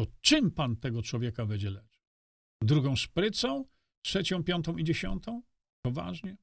to 0.00 0.06
czym 0.20 0.50
pan 0.50 0.76
tego 0.76 1.02
człowieka 1.02 1.46
będzie 1.46 1.70
leczył? 1.70 2.02
Drugą 2.62 2.96
szprycą? 2.96 3.64
Trzecią, 4.04 4.44
piątą 4.44 4.76
i 4.76 4.84
dziesiątą? 4.84 5.42
Poważnie? 5.84 6.36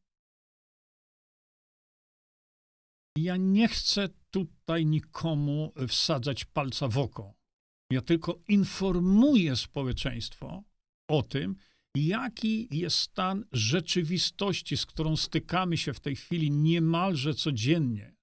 Ja 3.17 3.37
nie 3.37 3.67
chcę 3.67 4.09
tutaj 4.31 4.85
nikomu 4.85 5.73
wsadzać 5.87 6.45
palca 6.45 6.87
w 6.87 6.97
oko. 6.97 7.33
Ja 7.91 8.01
tylko 8.01 8.39
informuję 8.47 9.55
społeczeństwo 9.55 10.63
o 11.09 11.23
tym, 11.23 11.55
jaki 11.95 12.67
jest 12.71 12.97
stan 12.97 13.45
rzeczywistości, 13.51 14.77
z 14.77 14.85
którą 14.85 15.15
stykamy 15.15 15.77
się 15.77 15.93
w 15.93 15.99
tej 15.99 16.15
chwili 16.15 16.51
niemalże 16.51 17.33
codziennie. 17.33 18.15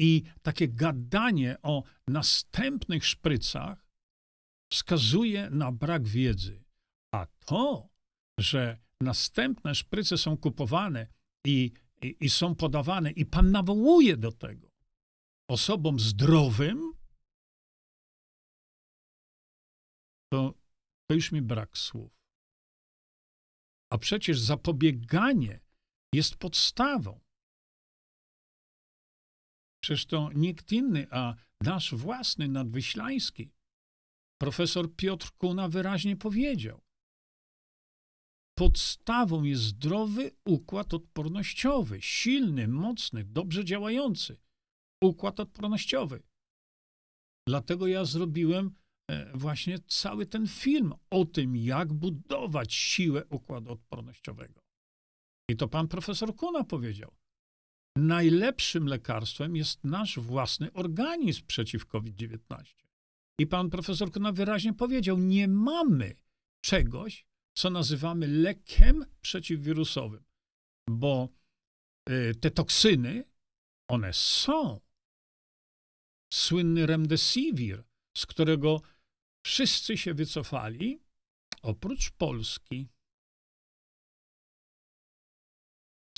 I 0.00 0.22
takie 0.42 0.68
gadanie 0.68 1.56
o 1.62 1.82
następnych 2.08 3.06
szprycach 3.06 3.86
wskazuje 4.72 5.50
na 5.50 5.72
brak 5.72 6.08
wiedzy. 6.08 6.64
A 7.14 7.26
to, 7.44 7.88
że 8.40 8.78
następne 9.00 9.74
szpryce 9.74 10.18
są 10.18 10.36
kupowane 10.36 11.06
i, 11.46 11.72
i, 12.02 12.16
i 12.20 12.30
są 12.30 12.54
podawane, 12.54 13.10
i 13.10 13.26
Pan 13.26 13.50
nawołuje 13.50 14.16
do 14.16 14.32
tego 14.32 14.65
osobom 15.48 16.00
zdrowym, 16.00 16.92
to, 20.32 20.54
to 21.08 21.14
już 21.14 21.32
mi 21.32 21.42
brak 21.42 21.78
słów. 21.78 22.12
A 23.92 23.98
przecież 23.98 24.40
zapobieganie 24.40 25.60
jest 26.14 26.36
podstawą. 26.36 27.20
Przecież 29.82 30.06
to 30.06 30.30
nikt 30.32 30.72
inny, 30.72 31.06
a 31.10 31.34
nasz 31.60 31.94
własny 31.94 32.48
nadwyślański, 32.48 33.50
profesor 34.40 34.96
Piotr 34.96 35.32
Kuna 35.38 35.68
wyraźnie 35.68 36.16
powiedział. 36.16 36.86
Podstawą 38.58 39.42
jest 39.42 39.62
zdrowy 39.62 40.30
układ 40.44 40.94
odpornościowy, 40.94 42.02
silny, 42.02 42.68
mocny, 42.68 43.24
dobrze 43.24 43.64
działający 43.64 44.45
układ 45.04 45.40
odpornościowy. 45.40 46.22
Dlatego 47.48 47.86
ja 47.86 48.04
zrobiłem 48.04 48.74
E, 49.10 49.30
właśnie 49.34 49.78
cały 49.78 50.26
ten 50.26 50.46
film 50.46 50.94
o 51.10 51.24
tym, 51.24 51.56
jak 51.56 51.92
budować 51.92 52.74
siłę 52.74 53.24
układu 53.30 53.72
odpornościowego. 53.72 54.60
I 55.50 55.56
to 55.56 55.68
pan 55.68 55.88
profesor 55.88 56.36
Kuna 56.36 56.64
powiedział. 56.64 57.14
Najlepszym 57.96 58.86
lekarstwem 58.86 59.56
jest 59.56 59.84
nasz 59.84 60.18
własny 60.18 60.72
organizm 60.72 61.46
przeciw 61.46 61.86
COVID-19. 61.86 62.38
I 63.40 63.46
pan 63.46 63.70
profesor 63.70 64.12
Kuna 64.12 64.32
wyraźnie 64.32 64.72
powiedział: 64.72 65.18
Nie 65.18 65.48
mamy 65.48 66.14
czegoś, 66.64 67.26
co 67.54 67.70
nazywamy 67.70 68.26
lekiem 68.28 69.04
przeciwwirusowym, 69.20 70.24
bo 70.90 71.28
y, 72.10 72.34
te 72.34 72.50
toksyny, 72.50 73.24
one 73.88 74.12
są. 74.12 74.85
Słynny 76.32 76.86
remdesivir, 76.86 77.84
z 78.16 78.26
którego 78.26 78.82
Wszyscy 79.46 79.98
się 79.98 80.14
wycofali, 80.14 81.00
oprócz 81.62 82.10
Polski. 82.10 82.88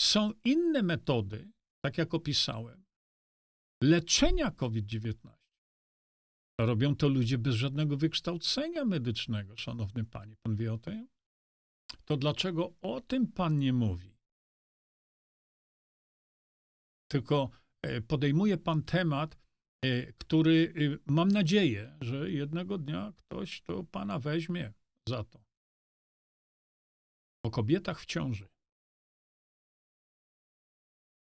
Są 0.01 0.33
inne 0.45 0.83
metody, 0.83 1.51
tak 1.85 1.99
jak 1.99 2.15
opisałem, 2.15 2.85
leczenia 3.83 4.51
COVID-19. 4.51 5.15
Robią 6.61 6.97
to 6.97 7.09
ludzie 7.09 7.39
bez 7.39 7.55
żadnego 7.55 7.97
wykształcenia 7.97 8.85
medycznego, 8.85 9.57
szanowny 9.57 10.05
panie. 10.05 10.37
Pan 10.43 10.57
wie 10.57 10.73
o 10.73 10.79
tym? 10.79 11.09
To 12.05 12.17
dlaczego 12.17 12.75
o 12.81 13.01
tym 13.01 13.33
pan 13.33 13.59
nie 13.59 13.73
mówi? 13.73 14.17
Tylko 17.11 17.51
e, 17.83 18.01
podejmuje 18.01 18.57
pan 18.57 18.83
temat 18.83 19.39
który 20.19 20.73
y, 20.77 20.99
mam 21.07 21.29
nadzieję, 21.29 21.97
że 22.01 22.31
jednego 22.31 22.79
dnia 22.79 23.13
ktoś 23.17 23.61
to 23.63 23.85
pana 23.85 24.19
weźmie 24.19 24.73
za 25.09 25.25
to. 25.25 25.45
O 27.45 27.51
kobietach 27.51 28.01
w 28.01 28.07
ciąży. 28.07 28.49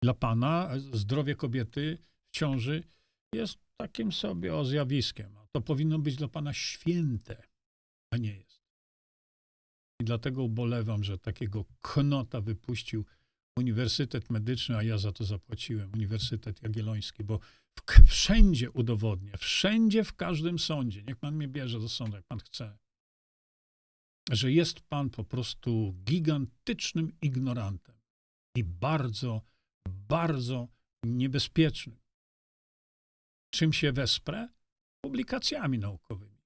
Dla 0.04 0.14
pana 0.14 0.70
zdrowie 0.94 1.36
kobiety 1.36 1.98
w 2.32 2.36
ciąży 2.36 2.84
jest 3.36 3.60
takim 3.78 4.12
sobie 4.12 4.56
o 4.56 4.66
zjawiskiem. 4.66 5.36
To 5.52 5.62
powinno 5.62 6.00
być 6.00 6.16
dla 6.16 6.28
pana 6.28 6.54
święte, 6.54 7.44
a 8.14 8.18
nie 8.18 8.38
jest. 8.38 8.64
I 10.02 10.06
dlatego 10.06 10.44
ubolewam, 10.44 11.04
że 11.04 11.18
takiego 11.18 11.66
knota 11.82 12.42
wypuścił 12.42 13.06
Uniwersytet 13.58 14.30
Medyczny, 14.30 14.78
a 14.78 14.84
ja 14.84 14.98
za 14.98 15.12
to 15.12 15.24
zapłaciłem, 15.24 15.92
Uniwersytet 15.94 16.64
Jagielloński, 16.64 17.24
bo 17.24 17.40
wszędzie 18.06 18.72
udowodnię, 18.72 19.38
wszędzie, 19.38 20.04
w 20.04 20.14
każdym 20.14 20.60
sądzie, 20.60 21.04
niech 21.04 21.18
pan 21.18 21.36
mnie 21.36 21.48
bierze 21.48 21.80
do 21.80 21.90
sądu, 21.90 22.16
jak 22.16 22.26
pan 22.26 22.40
chce, 22.40 22.78
że 24.32 24.52
jest 24.52 24.82
pan 24.82 25.10
po 25.10 25.24
prostu 25.24 25.96
gigantycznym 26.04 27.12
ignorantem 27.22 27.96
i 28.58 28.64
bardzo, 28.64 29.42
bardzo 29.90 30.68
niebezpiecznym. 31.06 32.00
Czym 33.54 33.74
się 33.74 33.92
wesprę? 33.92 34.48
Publikacjami 35.06 35.80
naukowymi, 35.80 36.42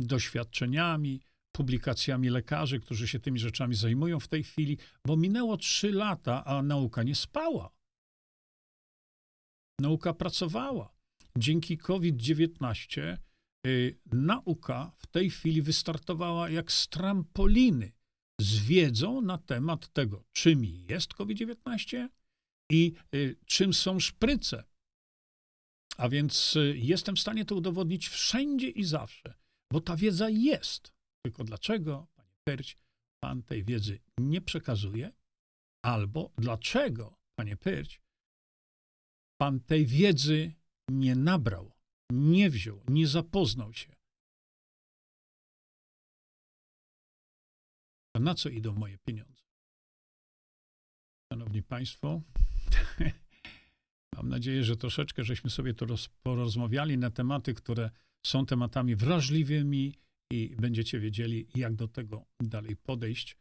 doświadczeniami, 0.00 1.20
publikacjami 1.58 2.30
lekarzy, 2.30 2.80
którzy 2.80 3.08
się 3.08 3.20
tymi 3.20 3.38
rzeczami 3.38 3.74
zajmują 3.74 4.20
w 4.20 4.28
tej 4.28 4.42
chwili, 4.44 4.78
bo 5.06 5.16
minęło 5.16 5.56
trzy 5.56 5.92
lata, 5.92 6.44
a 6.44 6.62
nauka 6.62 7.02
nie 7.02 7.14
spała. 7.14 7.70
Nauka 9.80 10.14
pracowała. 10.14 10.94
Dzięki 11.38 11.78
COVID-19 11.78 13.16
y, 13.66 13.98
nauka 14.12 14.92
w 14.96 15.06
tej 15.06 15.30
chwili 15.30 15.62
wystartowała 15.62 16.50
jak 16.50 16.72
z 16.72 16.88
trampoliny 16.88 17.92
z 18.40 18.58
wiedzą 18.58 19.20
na 19.20 19.38
temat 19.38 19.88
tego, 19.88 20.24
czym 20.32 20.64
jest 20.64 21.14
COVID-19 21.14 22.08
i 22.70 22.92
y, 23.14 23.36
czym 23.46 23.74
są 23.74 24.00
szpryce. 24.00 24.64
A 25.96 26.08
więc 26.08 26.56
y, 26.56 26.78
jestem 26.78 27.16
w 27.16 27.20
stanie 27.20 27.44
to 27.44 27.54
udowodnić 27.54 28.08
wszędzie 28.08 28.68
i 28.68 28.84
zawsze, 28.84 29.34
bo 29.72 29.80
ta 29.80 29.96
wiedza 29.96 30.30
jest. 30.30 30.97
Tylko 31.28 31.44
dlaczego, 31.44 32.06
panie 32.14 32.34
Perć, 32.44 32.76
pan 33.22 33.42
tej 33.42 33.64
wiedzy 33.64 34.00
nie 34.18 34.40
przekazuje? 34.40 35.12
Albo 35.84 36.32
dlaczego, 36.38 37.18
panie 37.38 37.56
Perć, 37.56 38.02
pan 39.40 39.60
tej 39.60 39.86
wiedzy 39.86 40.54
nie 40.90 41.16
nabrał, 41.16 41.72
nie 42.12 42.50
wziął, 42.50 42.82
nie 42.88 43.06
zapoznał 43.06 43.74
się? 43.74 43.96
To 48.16 48.22
na 48.22 48.34
co 48.34 48.48
idą 48.48 48.74
moje 48.74 48.98
pieniądze? 48.98 49.42
Szanowni 51.32 51.62
Państwo, 51.62 52.22
mam 54.16 54.28
nadzieję, 54.28 54.64
że 54.64 54.76
troszeczkę 54.76 55.24
żeśmy 55.24 55.50
sobie 55.50 55.74
roz, 55.80 56.08
porozmawiali 56.08 56.98
na 56.98 57.10
tematy, 57.10 57.54
które 57.54 57.90
są 58.26 58.46
tematami 58.46 58.96
wrażliwymi, 58.96 59.94
i 60.32 60.56
będziecie 60.56 61.00
wiedzieli, 61.00 61.46
jak 61.54 61.74
do 61.74 61.88
tego 61.88 62.24
dalej 62.40 62.76
podejść. 62.76 63.36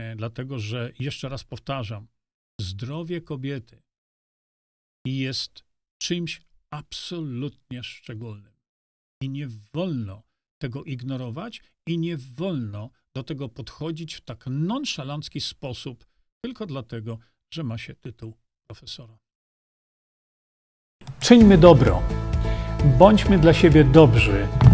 E, 0.00 0.16
dlatego, 0.16 0.58
że 0.58 0.92
jeszcze 1.00 1.28
raz 1.28 1.44
powtarzam, 1.44 2.08
zdrowie 2.60 3.20
kobiety 3.20 3.82
jest 5.06 5.64
czymś 6.02 6.42
absolutnie 6.70 7.82
szczególnym. 7.82 8.52
I 9.22 9.28
nie 9.28 9.48
wolno 9.74 10.22
tego 10.62 10.84
ignorować 10.84 11.62
i 11.88 11.98
nie 11.98 12.16
wolno 12.16 12.90
do 13.16 13.22
tego 13.22 13.48
podchodzić 13.48 14.14
w 14.14 14.20
tak 14.20 14.44
nonszalancki 14.46 15.40
sposób, 15.40 16.06
tylko 16.44 16.66
dlatego, 16.66 17.18
że 17.54 17.64
ma 17.64 17.78
się 17.78 17.94
tytuł 17.94 18.36
profesora. 18.66 19.18
Czyńmy 21.20 21.58
dobro. 21.58 22.02
Bądźmy 22.98 23.38
dla 23.38 23.54
siebie 23.54 23.84
dobrzy 23.84 24.48